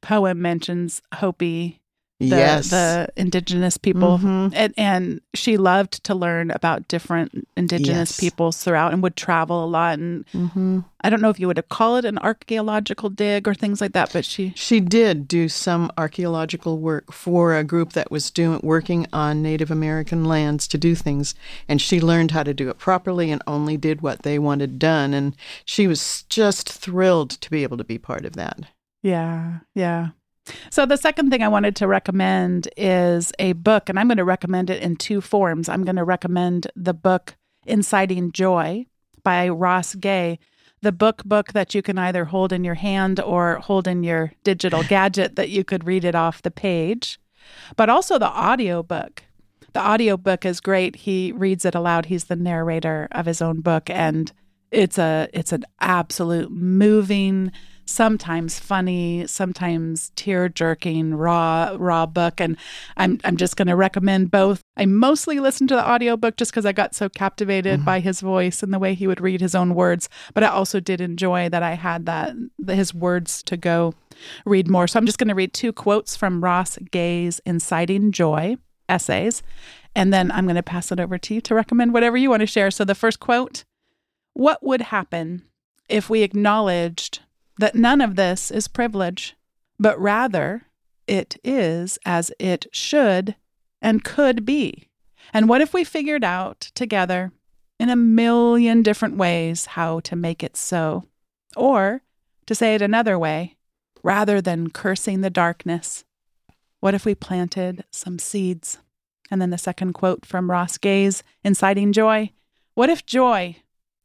poem 0.00 0.42
mentions 0.42 1.00
Hopi 1.14 1.80
the, 2.20 2.26
yes. 2.26 2.70
the 2.70 3.08
indigenous 3.16 3.76
people 3.76 4.18
mm-hmm. 4.18 4.54
and, 4.54 4.74
and, 4.76 5.20
she 5.34 5.56
loved 5.56 6.04
to 6.04 6.14
learn 6.14 6.52
about 6.52 6.86
different 6.86 7.48
indigenous 7.56 8.10
yes. 8.10 8.20
peoples 8.20 8.62
throughout 8.62 8.92
and 8.92 9.02
would 9.02 9.16
travel 9.16 9.64
a 9.64 9.66
lot 9.66 9.98
and 9.98 10.24
mm-hmm. 10.26 10.78
i 11.00 11.10
don't 11.10 11.20
know 11.20 11.28
if 11.28 11.40
you 11.40 11.48
would 11.48 11.60
call 11.68 11.96
it 11.96 12.04
an 12.04 12.18
archaeological 12.18 13.10
dig 13.10 13.48
or 13.48 13.54
things 13.54 13.80
like 13.80 13.92
that 13.92 14.12
but 14.12 14.24
she 14.24 14.52
she 14.54 14.78
did 14.78 15.26
do 15.26 15.48
some 15.48 15.90
archaeological 15.98 16.78
work 16.78 17.12
for 17.12 17.56
a 17.56 17.64
group 17.64 17.94
that 17.94 18.12
was 18.12 18.30
doing 18.30 18.60
working 18.62 19.06
on 19.12 19.42
native 19.42 19.72
american 19.72 20.24
lands 20.24 20.68
to 20.68 20.78
do 20.78 20.94
things 20.94 21.34
and 21.68 21.82
she 21.82 22.00
learned 22.00 22.30
how 22.30 22.44
to 22.44 22.54
do 22.54 22.68
it 22.70 22.78
properly 22.78 23.32
and 23.32 23.42
only 23.48 23.76
did 23.76 24.02
what 24.02 24.22
they 24.22 24.38
wanted 24.38 24.78
done 24.78 25.12
and 25.12 25.34
she 25.64 25.88
was 25.88 26.22
just 26.28 26.70
thrilled 26.70 27.30
to 27.30 27.50
be 27.50 27.64
able 27.64 27.76
to 27.76 27.84
be 27.84 27.98
part 27.98 28.24
of 28.24 28.34
that 28.34 28.60
yeah 29.02 29.58
yeah 29.74 30.10
so, 30.70 30.86
the 30.86 30.96
second 30.96 31.30
thing 31.30 31.42
I 31.42 31.48
wanted 31.48 31.76
to 31.76 31.86
recommend 31.86 32.68
is 32.76 33.32
a 33.38 33.52
book, 33.54 33.88
and 33.88 33.98
I'm 33.98 34.08
going 34.08 34.18
to 34.18 34.24
recommend 34.24 34.70
it 34.70 34.82
in 34.82 34.96
two 34.96 35.20
forms. 35.20 35.68
I'm 35.68 35.84
going 35.84 35.96
to 35.96 36.04
recommend 36.04 36.66
the 36.76 36.94
book 36.94 37.36
Inciting 37.66 38.32
Joy 38.32 38.86
by 39.22 39.48
Ross 39.48 39.94
Gay, 39.94 40.38
the 40.82 40.92
book 40.92 41.24
book 41.24 41.52
that 41.52 41.74
you 41.74 41.82
can 41.82 41.98
either 41.98 42.26
hold 42.26 42.52
in 42.52 42.62
your 42.62 42.74
hand 42.74 43.20
or 43.20 43.56
hold 43.56 43.88
in 43.88 44.02
your 44.02 44.32
digital 44.44 44.82
gadget 44.88 45.36
that 45.36 45.48
you 45.48 45.64
could 45.64 45.84
read 45.84 46.04
it 46.04 46.14
off 46.14 46.42
the 46.42 46.50
page, 46.50 47.18
but 47.76 47.88
also 47.88 48.18
the 48.18 48.28
audio 48.28 48.82
book. 48.82 49.22
The 49.72 49.80
audio 49.80 50.16
book 50.16 50.44
is 50.44 50.60
great. 50.60 50.94
He 50.94 51.32
reads 51.32 51.64
it 51.64 51.74
aloud. 51.74 52.06
He's 52.06 52.24
the 52.24 52.36
narrator 52.36 53.08
of 53.10 53.26
his 53.26 53.42
own 53.42 53.60
book 53.60 53.90
and 53.90 54.30
it's 54.70 54.98
a 54.98 55.28
it's 55.32 55.52
an 55.52 55.64
absolute 55.80 56.50
moving 56.50 57.50
sometimes 57.86 58.58
funny, 58.58 59.26
sometimes 59.26 60.10
tear-jerking, 60.16 61.14
raw, 61.14 61.76
raw 61.78 62.06
book. 62.06 62.40
And 62.40 62.56
I'm 62.96 63.20
I'm 63.24 63.36
just 63.36 63.56
going 63.56 63.68
to 63.68 63.76
recommend 63.76 64.30
both. 64.30 64.60
I 64.76 64.86
mostly 64.86 65.40
listened 65.40 65.68
to 65.70 65.76
the 65.76 65.88
audiobook 65.88 66.36
just 66.36 66.50
because 66.50 66.66
I 66.66 66.72
got 66.72 66.94
so 66.94 67.08
captivated 67.08 67.80
mm-hmm. 67.80 67.84
by 67.84 68.00
his 68.00 68.20
voice 68.20 68.62
and 68.62 68.72
the 68.72 68.78
way 68.78 68.94
he 68.94 69.06
would 69.06 69.20
read 69.20 69.40
his 69.40 69.54
own 69.54 69.74
words. 69.74 70.08
But 70.32 70.44
I 70.44 70.48
also 70.48 70.80
did 70.80 71.00
enjoy 71.00 71.48
that 71.48 71.62
I 71.62 71.74
had 71.74 72.06
that 72.06 72.34
his 72.66 72.94
words 72.94 73.42
to 73.44 73.56
go 73.56 73.94
read 74.44 74.68
more. 74.68 74.86
So 74.86 74.98
I'm 74.98 75.06
just 75.06 75.18
going 75.18 75.28
to 75.28 75.34
read 75.34 75.52
two 75.52 75.72
quotes 75.72 76.16
from 76.16 76.42
Ross 76.42 76.78
Gay's 76.90 77.40
Inciting 77.44 78.12
Joy 78.12 78.56
essays. 78.88 79.42
And 79.96 80.12
then 80.12 80.30
I'm 80.32 80.46
going 80.46 80.56
to 80.56 80.62
pass 80.62 80.90
it 80.90 81.00
over 81.00 81.18
to 81.18 81.34
you 81.34 81.40
to 81.42 81.54
recommend 81.54 81.92
whatever 81.92 82.16
you 82.16 82.30
want 82.30 82.40
to 82.40 82.46
share. 82.46 82.70
So 82.70 82.84
the 82.84 82.94
first 82.94 83.20
quote 83.20 83.64
What 84.32 84.62
would 84.62 84.82
happen 84.82 85.44
if 85.88 86.10
we 86.10 86.22
acknowledged 86.22 87.20
that 87.58 87.74
none 87.74 88.00
of 88.00 88.16
this 88.16 88.50
is 88.50 88.68
privilege, 88.68 89.36
but 89.78 89.98
rather 90.00 90.62
it 91.06 91.36
is 91.44 91.98
as 92.04 92.32
it 92.38 92.66
should 92.72 93.36
and 93.80 94.04
could 94.04 94.44
be. 94.44 94.88
And 95.32 95.48
what 95.48 95.60
if 95.60 95.74
we 95.74 95.84
figured 95.84 96.24
out 96.24 96.60
together 96.74 97.32
in 97.78 97.88
a 97.90 97.96
million 97.96 98.82
different 98.82 99.16
ways 99.16 99.66
how 99.66 100.00
to 100.00 100.16
make 100.16 100.42
it 100.42 100.56
so? 100.56 101.04
Or, 101.56 102.02
to 102.46 102.54
say 102.54 102.74
it 102.74 102.82
another 102.82 103.18
way, 103.18 103.56
rather 104.02 104.40
than 104.40 104.70
cursing 104.70 105.20
the 105.20 105.30
darkness, 105.30 106.04
what 106.80 106.94
if 106.94 107.04
we 107.04 107.14
planted 107.14 107.84
some 107.90 108.18
seeds? 108.18 108.78
And 109.30 109.40
then 109.40 109.50
the 109.50 109.58
second 109.58 109.94
quote 109.94 110.26
from 110.26 110.50
Ross 110.50 110.76
Gay's 110.76 111.22
Inciting 111.42 111.92
Joy 111.92 112.30
What 112.74 112.90
if 112.90 113.06
joy, 113.06 113.56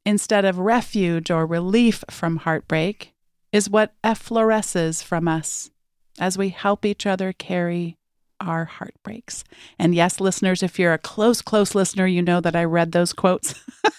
instead 0.05 0.45
of 0.45 0.59
refuge 0.59 1.29
or 1.29 1.45
relief 1.45 2.03
from 2.09 2.37
heartbreak, 2.37 3.13
is 3.51 3.69
what 3.69 3.93
effloresces 4.03 5.03
from 5.03 5.27
us 5.27 5.71
as 6.19 6.37
we 6.37 6.49
help 6.49 6.85
each 6.85 7.05
other 7.05 7.33
carry 7.33 7.97
our 8.41 8.65
heartbreaks. 8.65 9.43
And 9.77 9.93
yes, 9.93 10.19
listeners, 10.19 10.63
if 10.63 10.79
you're 10.79 10.93
a 10.93 10.97
close, 10.97 11.41
close 11.41 11.75
listener, 11.75 12.07
you 12.07 12.21
know 12.21 12.41
that 12.41 12.55
I 12.55 12.63
read 12.63 12.91
those 12.91 13.13
quotes 13.13 13.53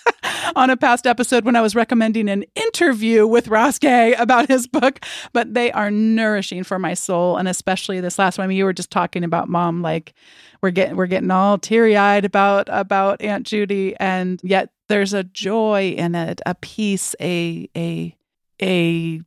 on 0.57 0.71
a 0.71 0.77
past 0.77 1.07
episode 1.07 1.45
when 1.45 1.57
I 1.57 1.61
was 1.61 1.75
recommending 1.75 2.29
an 2.29 2.45
interview 2.55 3.27
with 3.27 3.49
Ross 3.49 3.79
Gay 3.79 4.15
about 4.15 4.49
his 4.49 4.67
book, 4.67 5.05
but 5.33 5.55
they 5.55 5.71
are 5.73 5.91
nourishing 5.91 6.65
for 6.65 6.79
my 6.79 6.95
soul. 6.95 7.37
And 7.37 7.49
especially 7.49 8.01
this 8.01 8.19
last 8.19 8.39
one, 8.39 8.45
I 8.45 8.49
mean, 8.49 8.57
you 8.57 8.65
were 8.65 8.73
just 8.73 8.91
talking 8.91 9.25
about 9.25 9.49
mom, 9.49 9.83
like 9.83 10.15
we're 10.63 10.71
getting 10.71 10.97
we're 10.97 11.07
getting 11.07 11.31
all 11.31 11.59
teary-eyed 11.59 12.25
about 12.25 12.69
about 12.71 13.21
Aunt 13.23 13.47
Judy, 13.47 13.95
and 13.99 14.41
yet 14.43 14.71
there's 14.89 15.13
a 15.13 15.25
joy 15.25 15.95
in 15.97 16.15
it, 16.15 16.41
a 16.47 16.55
peace, 16.55 17.15
a 17.21 17.69
a 17.77 18.15
a 18.63 19.21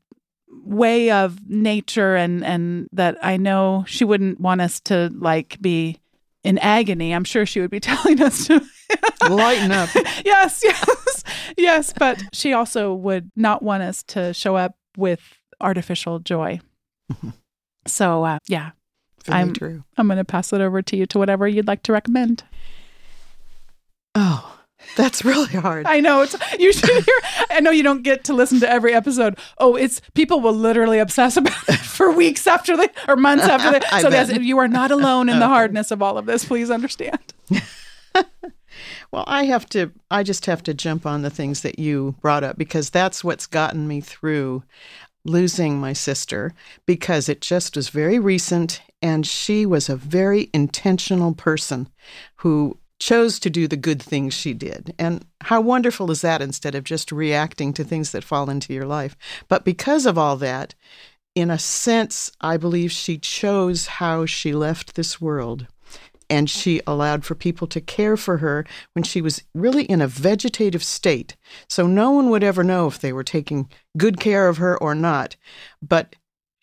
way 0.64 1.12
of 1.12 1.50
nature 1.50 2.16
and 2.16 2.44
and 2.44 2.88
that 2.94 3.18
I 3.24 3.38
know 3.38 3.84
she 3.88 4.06
wouldn't 4.06 4.40
want 4.40 4.62
us 4.62 4.80
to 4.82 5.12
like 5.16 5.58
be 5.62 6.00
in 6.44 6.58
agony. 6.60 7.14
I'm 7.14 7.24
sure 7.24 7.46
she 7.46 7.60
would 7.62 7.72
be 7.72 7.80
telling 7.92 8.22
us 8.22 8.48
to 8.48 8.62
lighten 9.30 9.72
up. 9.72 9.90
yes, 10.26 10.62
yes. 10.64 11.24
Yes, 11.58 11.94
but 11.98 12.22
she 12.34 12.54
also 12.54 12.94
would 12.94 13.32
not 13.36 13.62
want 13.64 13.84
us 13.84 14.04
to 14.04 14.34
show 14.34 14.56
up 14.56 14.76
with 14.98 15.22
artificial 15.62 16.20
joy. 16.20 16.60
So, 17.86 18.24
uh, 18.24 18.40
yeah. 18.48 18.72
Very 19.26 19.40
I'm- 19.40 19.54
true. 19.54 19.84
I'm 19.98 20.08
going 20.08 20.18
to 20.18 20.24
pass 20.24 20.54
it 20.54 20.62
over 20.62 20.82
to 20.82 20.96
you 20.96 21.06
to 21.08 21.20
whatever 21.20 21.46
you'd 21.50 21.68
like 21.68 21.84
to 21.84 21.92
recommend. 21.92 22.46
Oh, 24.16 24.60
that's 24.98 25.24
really 25.26 25.54
hard. 25.54 25.86
I 25.86 26.00
know 26.00 26.22
it's 26.22 26.36
you 26.60 26.74
should 26.74 26.90
hear. 26.90 27.20
I 27.50 27.60
know 27.60 27.72
you 27.72 27.84
don't 27.84 28.04
get 28.04 28.24
to 28.26 28.34
listen 28.34 28.60
to 28.62 28.70
every 28.70 28.94
episode. 28.94 29.38
Oh, 29.58 29.76
it's 29.76 30.02
people 30.14 30.42
will 30.42 30.54
literally 30.54 31.00
obsess 31.00 31.38
about 31.38 31.58
it 31.68 31.80
for 31.80 32.12
weeks 32.12 32.48
after 32.48 32.76
they 32.78 32.90
or 33.08 33.16
months 33.16 33.46
after 33.46 33.72
they. 33.72 33.80
So 34.02 34.10
yes, 34.10 34.32
you 34.32 34.58
are 34.58 34.68
not 34.68 34.92
alone 34.92 35.30
in 35.30 35.40
the 35.40 35.48
hardness 35.48 35.92
of 35.92 36.02
all 36.02 36.18
of 36.18 36.26
this. 36.26 36.46
Please 36.46 36.70
understand. 36.70 37.20
Well, 39.12 39.26
I 39.28 39.46
have 39.46 39.68
to, 39.70 39.92
I 40.10 40.24
just 40.24 40.48
have 40.48 40.64
to 40.64 40.74
jump 40.74 41.06
on 41.06 41.22
the 41.22 41.30
things 41.30 41.62
that 41.62 41.78
you 41.78 42.16
brought 42.22 42.44
up 42.44 42.58
because 42.58 42.90
that's 42.90 43.24
what's 43.24 43.46
gotten 43.46 43.88
me 43.88 44.02
through 44.02 44.64
losing 45.26 45.80
my 45.80 45.94
sister 45.94 46.52
because 46.86 47.30
it 47.30 47.40
just 47.40 47.76
was 47.76 47.90
very 47.90 48.20
recent 48.20 48.82
and 49.02 49.26
she 49.26 49.66
was 49.66 49.88
a 49.88 49.96
very 49.96 50.50
intentional 50.54 51.34
person 51.34 51.88
who 52.38 52.78
chose 53.04 53.38
to 53.38 53.50
do 53.50 53.68
the 53.68 53.76
good 53.76 54.02
things 54.02 54.34
she 54.34 54.54
did. 54.54 54.96
And 54.98 55.26
how 55.42 55.60
wonderful 55.60 56.10
is 56.10 56.22
that 56.22 56.42
instead 56.42 56.74
of 56.74 56.86
just 56.86 57.12
reacting 57.12 57.74
to 57.74 57.84
things 57.84 58.14
that 58.14 58.24
fall 58.24 58.50
into 58.50 58.74
your 58.74 58.86
life? 58.86 59.18
But 59.50 59.66
because 59.66 60.06
of 60.06 60.18
all 60.18 60.38
that, 60.38 60.74
in 61.36 61.52
a 61.52 61.60
sense, 61.60 62.32
I 62.40 62.56
believe 62.56 62.94
she 62.94 63.18
chose 63.18 63.88
how 63.88 64.26
she 64.26 64.54
left 64.54 64.96
this 64.96 65.20
world 65.20 65.68
and 66.30 66.50
she 66.50 66.80
allowed 66.88 67.26
for 67.26 67.36
people 67.36 67.68
to 67.68 67.82
care 67.82 68.16
for 68.16 68.38
her 68.38 68.66
when 68.94 69.04
she 69.04 69.20
was 69.20 69.44
really 69.54 69.84
in 69.84 70.00
a 70.00 70.08
vegetative 70.08 70.84
state. 70.84 71.36
So 71.68 71.86
no 71.86 72.12
one 72.12 72.30
would 72.30 72.44
ever 72.44 72.64
know 72.64 72.88
if 72.88 73.00
they 73.00 73.12
were 73.12 73.26
taking 73.26 73.70
good 73.98 74.18
care 74.18 74.48
of 74.48 74.58
her 74.58 74.78
or 74.78 74.96
not. 74.96 75.36
But 75.82 76.16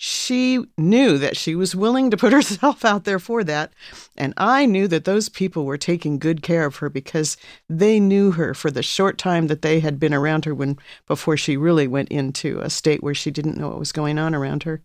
she 0.02 0.64
knew 0.78 1.18
that 1.18 1.36
she 1.36 1.54
was 1.54 1.76
willing 1.76 2.10
to 2.10 2.16
put 2.16 2.32
herself 2.38 2.86
out 2.86 3.04
there 3.04 3.18
for 3.18 3.44
that. 3.44 3.70
And 4.16 4.32
I 4.38 4.64
knew 4.64 4.88
that 4.88 5.04
those 5.04 5.28
people 5.28 5.66
were 5.66 5.76
taking 5.76 6.18
good 6.18 6.40
care 6.40 6.64
of 6.64 6.76
her 6.76 6.88
because 6.88 7.36
they 7.68 8.00
knew 8.00 8.30
her 8.30 8.54
for 8.54 8.70
the 8.70 8.82
short 8.82 9.18
time 9.18 9.48
that 9.48 9.60
they 9.60 9.80
had 9.80 10.00
been 10.00 10.14
around 10.14 10.46
her 10.46 10.54
when 10.54 10.78
before 11.06 11.36
she 11.36 11.58
really 11.58 11.86
went 11.86 12.08
into 12.08 12.60
a 12.60 12.70
state 12.70 13.02
where 13.02 13.12
she 13.12 13.30
didn't 13.30 13.58
know 13.58 13.68
what 13.68 13.78
was 13.78 13.92
going 13.92 14.18
on 14.18 14.34
around 14.34 14.62
her. 14.62 14.80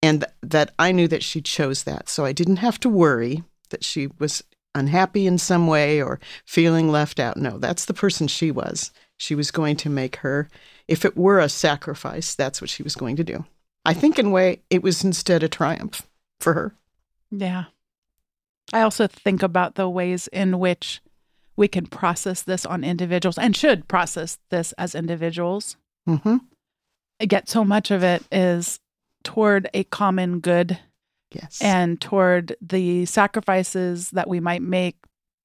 And 0.00 0.20
th- 0.20 0.32
that 0.42 0.72
I 0.78 0.92
knew 0.92 1.08
that 1.08 1.24
she 1.24 1.40
chose 1.40 1.82
that. 1.82 2.08
So 2.08 2.24
I 2.24 2.30
didn't 2.30 2.58
have 2.58 2.78
to 2.80 2.88
worry 2.88 3.42
that 3.70 3.82
she 3.82 4.06
was 4.20 4.44
unhappy 4.72 5.26
in 5.26 5.36
some 5.36 5.66
way 5.66 6.00
or 6.00 6.20
feeling 6.44 6.92
left 6.92 7.18
out. 7.18 7.36
No, 7.36 7.58
that's 7.58 7.86
the 7.86 7.94
person 7.94 8.28
she 8.28 8.52
was. 8.52 8.92
She 9.16 9.34
was 9.34 9.50
going 9.50 9.74
to 9.78 9.90
make 9.90 10.14
her, 10.16 10.48
if 10.86 11.04
it 11.04 11.16
were 11.16 11.40
a 11.40 11.48
sacrifice, 11.48 12.36
that's 12.36 12.60
what 12.60 12.70
she 12.70 12.84
was 12.84 12.94
going 12.94 13.16
to 13.16 13.24
do. 13.24 13.44
I 13.84 13.92
think, 13.94 14.18
in 14.18 14.26
a 14.26 14.30
way, 14.30 14.60
it 14.70 14.82
was 14.82 15.04
instead 15.04 15.42
a 15.42 15.48
triumph 15.48 16.06
for 16.40 16.54
her. 16.54 16.74
Yeah. 17.30 17.64
I 18.72 18.80
also 18.80 19.06
think 19.06 19.42
about 19.42 19.74
the 19.74 19.88
ways 19.88 20.26
in 20.28 20.58
which 20.58 21.00
we 21.56 21.68
can 21.68 21.86
process 21.86 22.42
this 22.42 22.64
on 22.66 22.82
individuals 22.82 23.38
and 23.38 23.54
should 23.56 23.86
process 23.88 24.38
this 24.50 24.72
as 24.78 24.94
individuals. 24.94 25.76
hmm 26.06 26.36
Yet 27.20 27.48
so 27.48 27.64
much 27.64 27.90
of 27.90 28.02
it 28.02 28.22
is 28.32 28.80
toward 29.22 29.68
a 29.72 29.84
common 29.84 30.40
good 30.40 30.78
Yes. 31.32 31.60
and 31.62 32.00
toward 32.00 32.56
the 32.60 33.06
sacrifices 33.06 34.10
that 34.10 34.28
we 34.28 34.40
might 34.40 34.62
make 34.62 34.96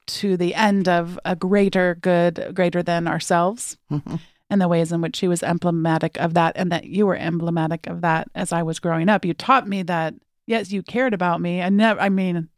to 0.07 0.35
the 0.37 0.55
end 0.55 0.87
of 0.89 1.19
a 1.25 1.35
greater 1.35 1.95
good, 2.01 2.51
greater 2.55 2.81
than 2.83 3.07
ourselves, 3.07 3.77
Mhm. 3.91 4.19
And 4.49 4.59
the 4.61 4.67
ways 4.67 4.91
in 4.91 5.01
which 5.01 5.15
she 5.17 5.27
was 5.27 5.43
emblematic 5.43 6.17
of 6.19 6.33
that, 6.33 6.53
and 6.55 6.71
that 6.71 6.85
you 6.85 7.05
were 7.05 7.15
emblematic 7.15 7.87
of 7.87 8.01
that 8.01 8.27
as 8.33 8.51
I 8.51 8.63
was 8.63 8.79
growing 8.79 9.09
up. 9.09 9.25
You 9.25 9.33
taught 9.33 9.67
me 9.67 9.83
that, 9.83 10.13
yes, 10.47 10.71
you 10.71 10.81
cared 10.83 11.13
about 11.13 11.39
me. 11.41 11.61
I 11.61 11.69
never, 11.69 11.99
I 11.99 12.09
mean, 12.09 12.49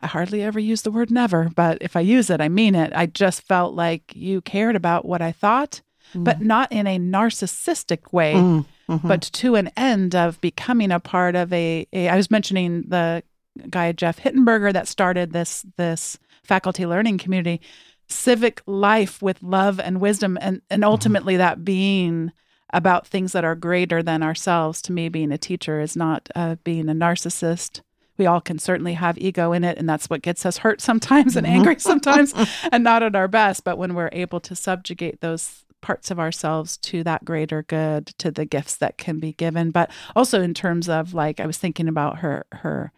I 0.00 0.06
hardly 0.06 0.42
ever 0.42 0.60
use 0.60 0.82
the 0.82 0.90
word 0.90 1.10
never, 1.10 1.50
but 1.56 1.78
if 1.80 1.96
I 1.96 2.00
use 2.00 2.30
it, 2.30 2.40
I 2.40 2.48
mean 2.48 2.74
it. 2.74 2.92
I 2.94 3.06
just 3.06 3.42
felt 3.42 3.74
like 3.74 4.14
you 4.14 4.40
cared 4.42 4.76
about 4.76 5.04
what 5.04 5.22
I 5.22 5.32
thought, 5.32 5.80
but 6.14 6.40
not 6.40 6.70
in 6.70 6.86
a 6.86 6.98
narcissistic 6.98 8.12
way 8.12 8.34
Mm, 8.34 8.64
mhm. 8.88 9.08
but 9.08 9.22
to 9.22 9.56
an 9.56 9.70
end 9.76 10.14
of 10.14 10.40
becoming 10.40 10.92
a 10.92 11.00
part 11.00 11.34
of 11.34 11.52
a, 11.52 11.86
a 11.92 12.08
I 12.08 12.16
was 12.16 12.30
mentioning 12.30 12.84
the 12.86 13.22
guy 13.70 13.90
Jeff 13.92 14.20
Hittenberger 14.20 14.72
that 14.72 14.86
started 14.86 15.32
this 15.32 15.64
this 15.76 16.18
faculty 16.44 16.86
learning 16.86 17.18
community 17.18 17.60
civic 18.08 18.62
life 18.66 19.20
with 19.20 19.42
love 19.42 19.80
and 19.80 20.00
wisdom 20.00 20.38
and 20.40 20.62
and 20.70 20.84
ultimately 20.84 21.36
that 21.36 21.64
being 21.64 22.32
about 22.72 23.06
things 23.06 23.32
that 23.32 23.44
are 23.44 23.54
greater 23.54 24.02
than 24.02 24.22
ourselves 24.22 24.82
to 24.82 24.92
me 24.92 25.08
being 25.08 25.32
a 25.32 25.38
teacher 25.38 25.80
is 25.80 25.96
not 25.96 26.28
uh, 26.34 26.56
being 26.64 26.88
a 26.88 26.94
narcissist. 26.94 27.80
We 28.18 28.26
all 28.26 28.40
can 28.40 28.58
certainly 28.58 28.94
have 28.94 29.18
ego 29.18 29.52
in 29.52 29.62
it 29.62 29.78
and 29.78 29.88
that's 29.88 30.08
what 30.10 30.22
gets 30.22 30.44
us 30.46 30.58
hurt 30.58 30.80
sometimes 30.80 31.36
and 31.36 31.46
angry 31.46 31.76
sometimes 31.78 32.34
and 32.72 32.82
not 32.82 33.02
at 33.02 33.16
our 33.16 33.28
best 33.28 33.64
but 33.64 33.78
when 33.78 33.94
we're 33.94 34.10
able 34.12 34.40
to 34.40 34.56
subjugate 34.56 35.20
those 35.20 35.64
parts 35.80 36.10
of 36.10 36.18
ourselves 36.18 36.76
to 36.78 37.04
that 37.04 37.24
greater 37.24 37.62
good 37.62 38.06
to 38.18 38.30
the 38.30 38.44
gifts 38.44 38.76
that 38.76 38.98
can 38.98 39.20
be 39.20 39.32
given. 39.32 39.70
But 39.70 39.90
also 40.16 40.42
in 40.42 40.54
terms 40.54 40.88
of 40.88 41.14
like 41.14 41.40
i 41.40 41.46
was 41.46 41.58
thinking 41.58 41.88
about 41.88 42.18
her 42.18 42.46
her 42.52 42.92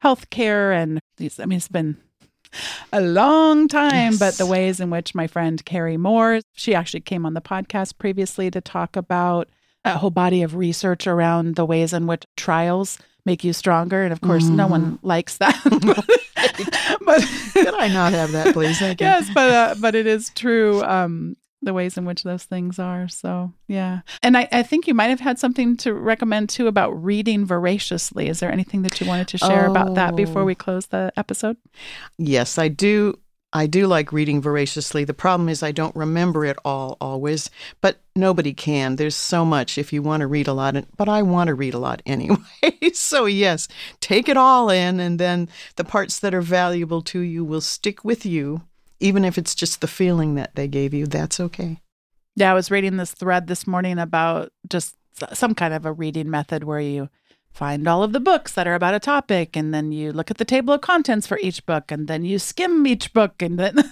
health 0.00 0.28
care 0.30 0.72
and 0.72 1.00
these 1.16 1.40
i 1.40 1.46
mean 1.46 1.56
it's 1.56 1.68
been 1.68 1.96
a 2.92 3.00
long 3.00 3.68
time 3.68 4.16
but 4.16 4.34
the 4.38 4.46
ways 4.46 4.80
in 4.80 4.90
which 4.90 5.14
my 5.14 5.26
friend 5.26 5.64
carrie 5.64 5.96
moore 5.96 6.40
she 6.54 6.74
actually 6.74 7.00
came 7.00 7.26
on 7.26 7.34
the 7.34 7.40
podcast 7.40 7.98
previously 7.98 8.50
to 8.50 8.60
talk 8.60 8.96
about 8.96 9.48
a 9.84 9.98
whole 9.98 10.10
body 10.10 10.42
of 10.42 10.54
research 10.54 11.06
around 11.06 11.56
the 11.56 11.64
ways 11.64 11.92
in 11.92 12.06
which 12.06 12.24
trials 12.36 12.98
make 13.26 13.44
you 13.44 13.52
stronger 13.52 14.02
and 14.02 14.12
of 14.12 14.20
course 14.20 14.44
no 14.44 14.66
one 14.66 14.98
likes 15.02 15.38
that 15.38 15.58
but 17.04 17.22
Could 17.52 17.74
I 17.74 17.88
not 17.88 18.12
have 18.12 18.32
that, 18.32 18.52
please? 18.52 18.78
Thank 18.78 19.00
you. 19.00 19.06
yes, 19.06 19.28
but 19.34 19.50
uh, 19.50 19.74
but 19.80 19.94
it 19.94 20.06
is 20.06 20.30
true. 20.34 20.82
Um, 20.82 21.36
the 21.64 21.74
ways 21.74 21.96
in 21.96 22.04
which 22.04 22.22
those 22.22 22.44
things 22.44 22.78
are. 22.78 23.08
So 23.08 23.52
yeah, 23.68 24.00
and 24.22 24.36
I, 24.36 24.48
I 24.52 24.62
think 24.62 24.86
you 24.86 24.94
might 24.94 25.08
have 25.10 25.20
had 25.20 25.38
something 25.38 25.76
to 25.78 25.92
recommend 25.94 26.48
too 26.48 26.66
about 26.66 26.90
reading 26.92 27.44
voraciously. 27.44 28.28
Is 28.28 28.40
there 28.40 28.52
anything 28.52 28.82
that 28.82 29.00
you 29.00 29.06
wanted 29.06 29.28
to 29.28 29.38
share 29.38 29.66
about 29.66 29.94
that 29.94 30.16
before 30.16 30.42
Oh. 30.42 30.46
we 30.46 30.54
close 30.54 30.86
the 30.86 31.12
episode? 31.16 31.56
Yes, 32.18 32.58
I 32.58 32.68
do. 32.68 33.18
I 33.56 33.68
do 33.68 33.86
like 33.86 34.10
reading 34.12 34.42
voraciously. 34.42 35.04
The 35.04 35.14
problem 35.14 35.48
is 35.48 35.62
I 35.62 35.70
don't 35.70 35.94
remember 35.94 36.44
it 36.44 36.56
all 36.64 36.96
always, 37.00 37.50
but 37.80 38.00
nobody 38.16 38.52
can. 38.52 38.96
There's 38.96 39.14
so 39.14 39.44
much 39.44 39.78
if 39.78 39.92
you 39.92 40.02
want 40.02 40.22
to 40.22 40.26
read 40.26 40.48
a 40.48 40.52
lot, 40.52 40.74
and- 40.74 40.88
but 40.96 41.08
I 41.08 41.22
want 41.22 41.46
to 41.46 41.54
read 41.54 41.72
a 41.72 41.78
lot 41.78 42.02
anyway. 42.06 42.36
so, 42.92 43.26
yes, 43.26 43.68
take 44.00 44.28
it 44.28 44.36
all 44.36 44.70
in, 44.70 44.98
and 44.98 45.20
then 45.20 45.48
the 45.76 45.84
parts 45.84 46.18
that 46.18 46.34
are 46.34 46.40
valuable 46.40 47.00
to 47.02 47.20
you 47.20 47.44
will 47.44 47.60
stick 47.60 48.04
with 48.04 48.26
you, 48.26 48.62
even 49.04 49.22
if 49.24 49.36
it's 49.36 49.54
just 49.54 49.80
the 49.82 49.86
feeling 49.86 50.34
that 50.36 50.54
they 50.54 50.66
gave 50.66 50.94
you. 50.94 51.06
That's 51.06 51.38
okay. 51.38 51.78
Yeah, 52.36 52.50
I 52.50 52.54
was 52.54 52.70
reading 52.70 52.96
this 52.96 53.12
thread 53.12 53.46
this 53.46 53.66
morning 53.66 53.98
about 53.98 54.50
just 54.68 54.96
some 55.32 55.54
kind 55.54 55.74
of 55.74 55.84
a 55.84 55.92
reading 55.92 56.30
method 56.30 56.64
where 56.64 56.80
you 56.80 57.08
find 57.52 57.86
all 57.86 58.02
of 58.02 58.12
the 58.12 58.18
books 58.18 58.52
that 58.54 58.66
are 58.66 58.74
about 58.74 58.94
a 58.94 58.98
topic 58.98 59.56
and 59.56 59.72
then 59.72 59.92
you 59.92 60.10
look 60.10 60.30
at 60.30 60.38
the 60.38 60.44
table 60.44 60.74
of 60.74 60.80
contents 60.80 61.26
for 61.26 61.38
each 61.40 61.64
book 61.66 61.92
and 61.92 62.08
then 62.08 62.24
you 62.24 62.36
skim 62.38 62.84
each 62.86 63.12
book 63.12 63.40
and 63.40 63.58
then 63.60 63.78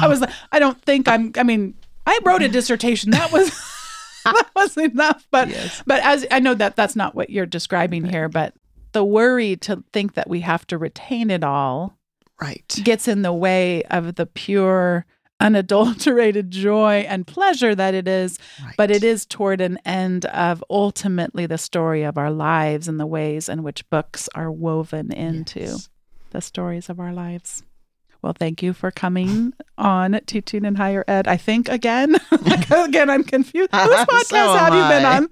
I 0.00 0.08
was 0.08 0.20
like 0.20 0.30
I 0.50 0.58
don't 0.58 0.80
think 0.82 1.06
I'm 1.06 1.30
I 1.36 1.44
mean 1.44 1.74
I 2.04 2.18
wrote 2.24 2.42
a 2.42 2.48
dissertation 2.48 3.12
that 3.12 3.30
was 3.30 3.50
that 4.24 4.48
was 4.56 4.76
enough 4.76 5.24
but 5.30 5.48
Yes. 5.50 5.82
but 5.86 6.02
as 6.02 6.26
I 6.32 6.40
know 6.40 6.54
that 6.54 6.74
that's 6.74 6.96
not 6.96 7.14
what 7.14 7.30
you're 7.30 7.46
describing 7.46 8.04
here 8.04 8.28
but 8.28 8.54
the 8.90 9.04
worry 9.04 9.54
to 9.58 9.84
think 9.92 10.14
that 10.14 10.28
we 10.28 10.40
have 10.40 10.66
to 10.66 10.76
retain 10.76 11.30
it 11.30 11.44
all 11.44 11.96
Right. 12.42 12.80
gets 12.84 13.06
in 13.08 13.22
the 13.22 13.32
way 13.32 13.82
of 13.84 14.16
the 14.16 14.26
pure 14.26 15.06
unadulterated 15.40 16.50
joy 16.68 17.04
and 17.08 17.26
pleasure 17.26 17.74
that 17.74 17.94
it 17.94 18.08
is 18.08 18.38
right. 18.64 18.74
but 18.76 18.90
it 18.90 19.04
is 19.04 19.26
toward 19.26 19.60
an 19.60 19.78
end 19.84 20.24
of 20.26 20.62
ultimately 20.70 21.46
the 21.46 21.58
story 21.58 22.02
of 22.02 22.16
our 22.18 22.30
lives 22.30 22.88
and 22.88 22.98
the 22.98 23.06
ways 23.06 23.48
in 23.48 23.62
which 23.62 23.88
books 23.90 24.28
are 24.34 24.50
woven 24.50 25.12
into 25.12 25.60
Yes. 25.60 25.88
the 26.30 26.40
stories 26.40 26.88
of 26.88 26.98
our 27.00 27.12
lives 27.12 27.62
well 28.22 28.32
thank 28.38 28.62
you 28.62 28.72
for 28.72 28.90
coming 28.92 29.52
on 29.78 30.20
teaching 30.26 30.64
in 30.64 30.76
higher 30.76 31.04
ed 31.08 31.26
i 31.28 31.36
think 31.36 31.68
again 31.68 32.14
again 32.70 33.10
i'm 33.10 33.24
confused 33.24 33.70
whose 33.74 33.84
So 33.84 34.04
podcast 34.06 34.58
have 34.58 34.72
am 34.72 34.78
you 34.78 34.88
been 34.88 35.04
on 35.04 35.28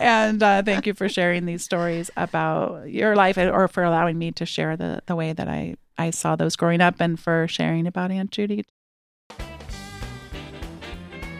and 0.00 0.42
uh, 0.42 0.62
thank 0.64 0.86
you 0.86 0.94
for 0.94 1.08
sharing 1.08 1.46
these 1.46 1.62
stories 1.64 2.10
about 2.16 2.90
your 2.90 3.14
life 3.16 3.38
or 3.38 3.68
for 3.68 3.84
allowing 3.84 4.18
me 4.18 4.32
to 4.32 4.44
share 4.46 4.76
the, 4.76 5.00
the 5.06 5.14
way 5.14 5.32
that 5.32 5.48
I, 5.48 5.76
I 5.96 6.10
saw 6.10 6.36
those 6.36 6.56
growing 6.56 6.80
up 6.80 6.96
and 7.00 7.18
for 7.18 7.46
sharing 7.48 7.86
about 7.86 8.10
Aunt 8.10 8.30
Judy. 8.30 8.64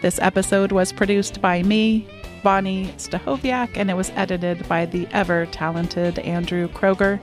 This 0.01 0.19
episode 0.19 0.71
was 0.71 0.93
produced 0.93 1.41
by 1.41 1.63
me, 1.63 2.07
Bonni 2.43 2.87
Stachowiak, 2.97 3.75
and 3.75 3.89
it 3.89 3.95
was 3.95 4.11
edited 4.11 4.67
by 4.69 4.85
the 4.85 5.07
ever 5.11 5.47
talented 5.47 6.19
Andrew 6.19 6.67
Kroeger. 6.69 7.21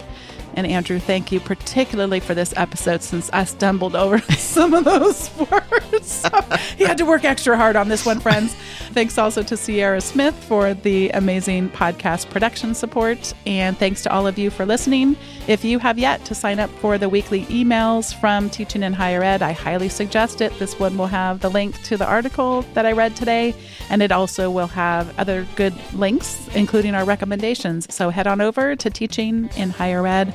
And 0.55 0.67
Andrew, 0.67 0.99
thank 0.99 1.33
you 1.33 1.41
particularly 1.41 2.21
for 2.21 2.35
this 2.35 2.53
episode 2.57 3.03
since 3.03 3.31
I 3.33 3.45
stumbled 3.45 3.95
over 3.95 4.19
some 4.37 4.75
of 4.75 4.85
those 4.85 5.31
words. 5.51 6.29
he 6.77 6.85
had 6.85 6.99
to 6.99 7.05
work 7.05 7.25
extra 7.25 7.57
hard 7.57 7.77
on 7.77 7.89
this 7.89 8.05
one, 8.05 8.21
friends. 8.21 8.57
Thanks 8.93 9.17
also 9.17 9.43
to 9.43 9.57
Sierra 9.57 10.01
Smith 10.01 10.35
for 10.45 10.75
the 10.75 11.09
amazing 11.11 11.71
podcast 11.71 12.29
production 12.29 12.75
support. 12.75 13.33
And 13.47 13.77
thanks 13.79 14.03
to 14.03 14.13
all 14.13 14.27
of 14.27 14.39
you 14.39 14.51
for 14.51 14.67
listening. 14.67 15.17
If 15.49 15.65
you 15.65 15.79
have 15.79 15.99
yet 15.99 16.25
to 16.27 16.35
sign 16.35 16.59
up 16.59 16.69
for 16.71 16.99
the 16.99 17.09
weekly 17.09 17.47
emails 17.47 18.15
from 18.15 18.51
Teaching 18.51 18.83
in 18.83 18.93
Higher 18.93 19.23
Ed, 19.23 19.41
I 19.43 19.53
highly 19.53 19.89
suggest 19.89 20.41
it. 20.43 20.57
This 20.59 20.79
one 20.79 20.99
will 20.99 21.07
have 21.07 21.41
the 21.41 21.49
link 21.49 21.83
to 21.85 21.97
the 21.97 22.07
article 22.07 22.63
that 22.75 22.85
I 22.85 22.93
read 22.93 23.17
today, 23.17 23.55
and 23.89 24.03
it 24.03 24.13
also 24.13 24.51
will 24.51 24.67
have 24.69 25.19
other 25.19 25.47
good 25.57 25.75
links, 25.95 26.47
including 26.55 26.95
our 26.95 27.05
recommendations. 27.05 27.93
So 27.93 28.11
head 28.11 28.27
on 28.27 28.41
over 28.41 28.77
to 28.77 28.91
Teaching 28.91 29.49
in 29.57 29.71
Higher 29.71 30.07
Ed 30.07 30.35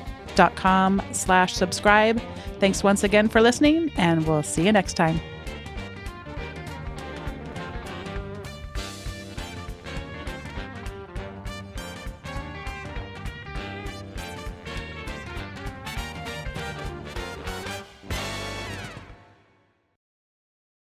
com 0.55 1.01
slash 1.11 1.55
subscribe. 1.55 2.21
Thanks 2.59 2.83
once 2.83 3.03
again 3.03 3.27
for 3.27 3.41
listening, 3.41 3.91
and 3.97 4.27
we'll 4.27 4.43
see 4.43 4.65
you 4.65 4.71
next 4.71 4.93
time. 4.93 5.19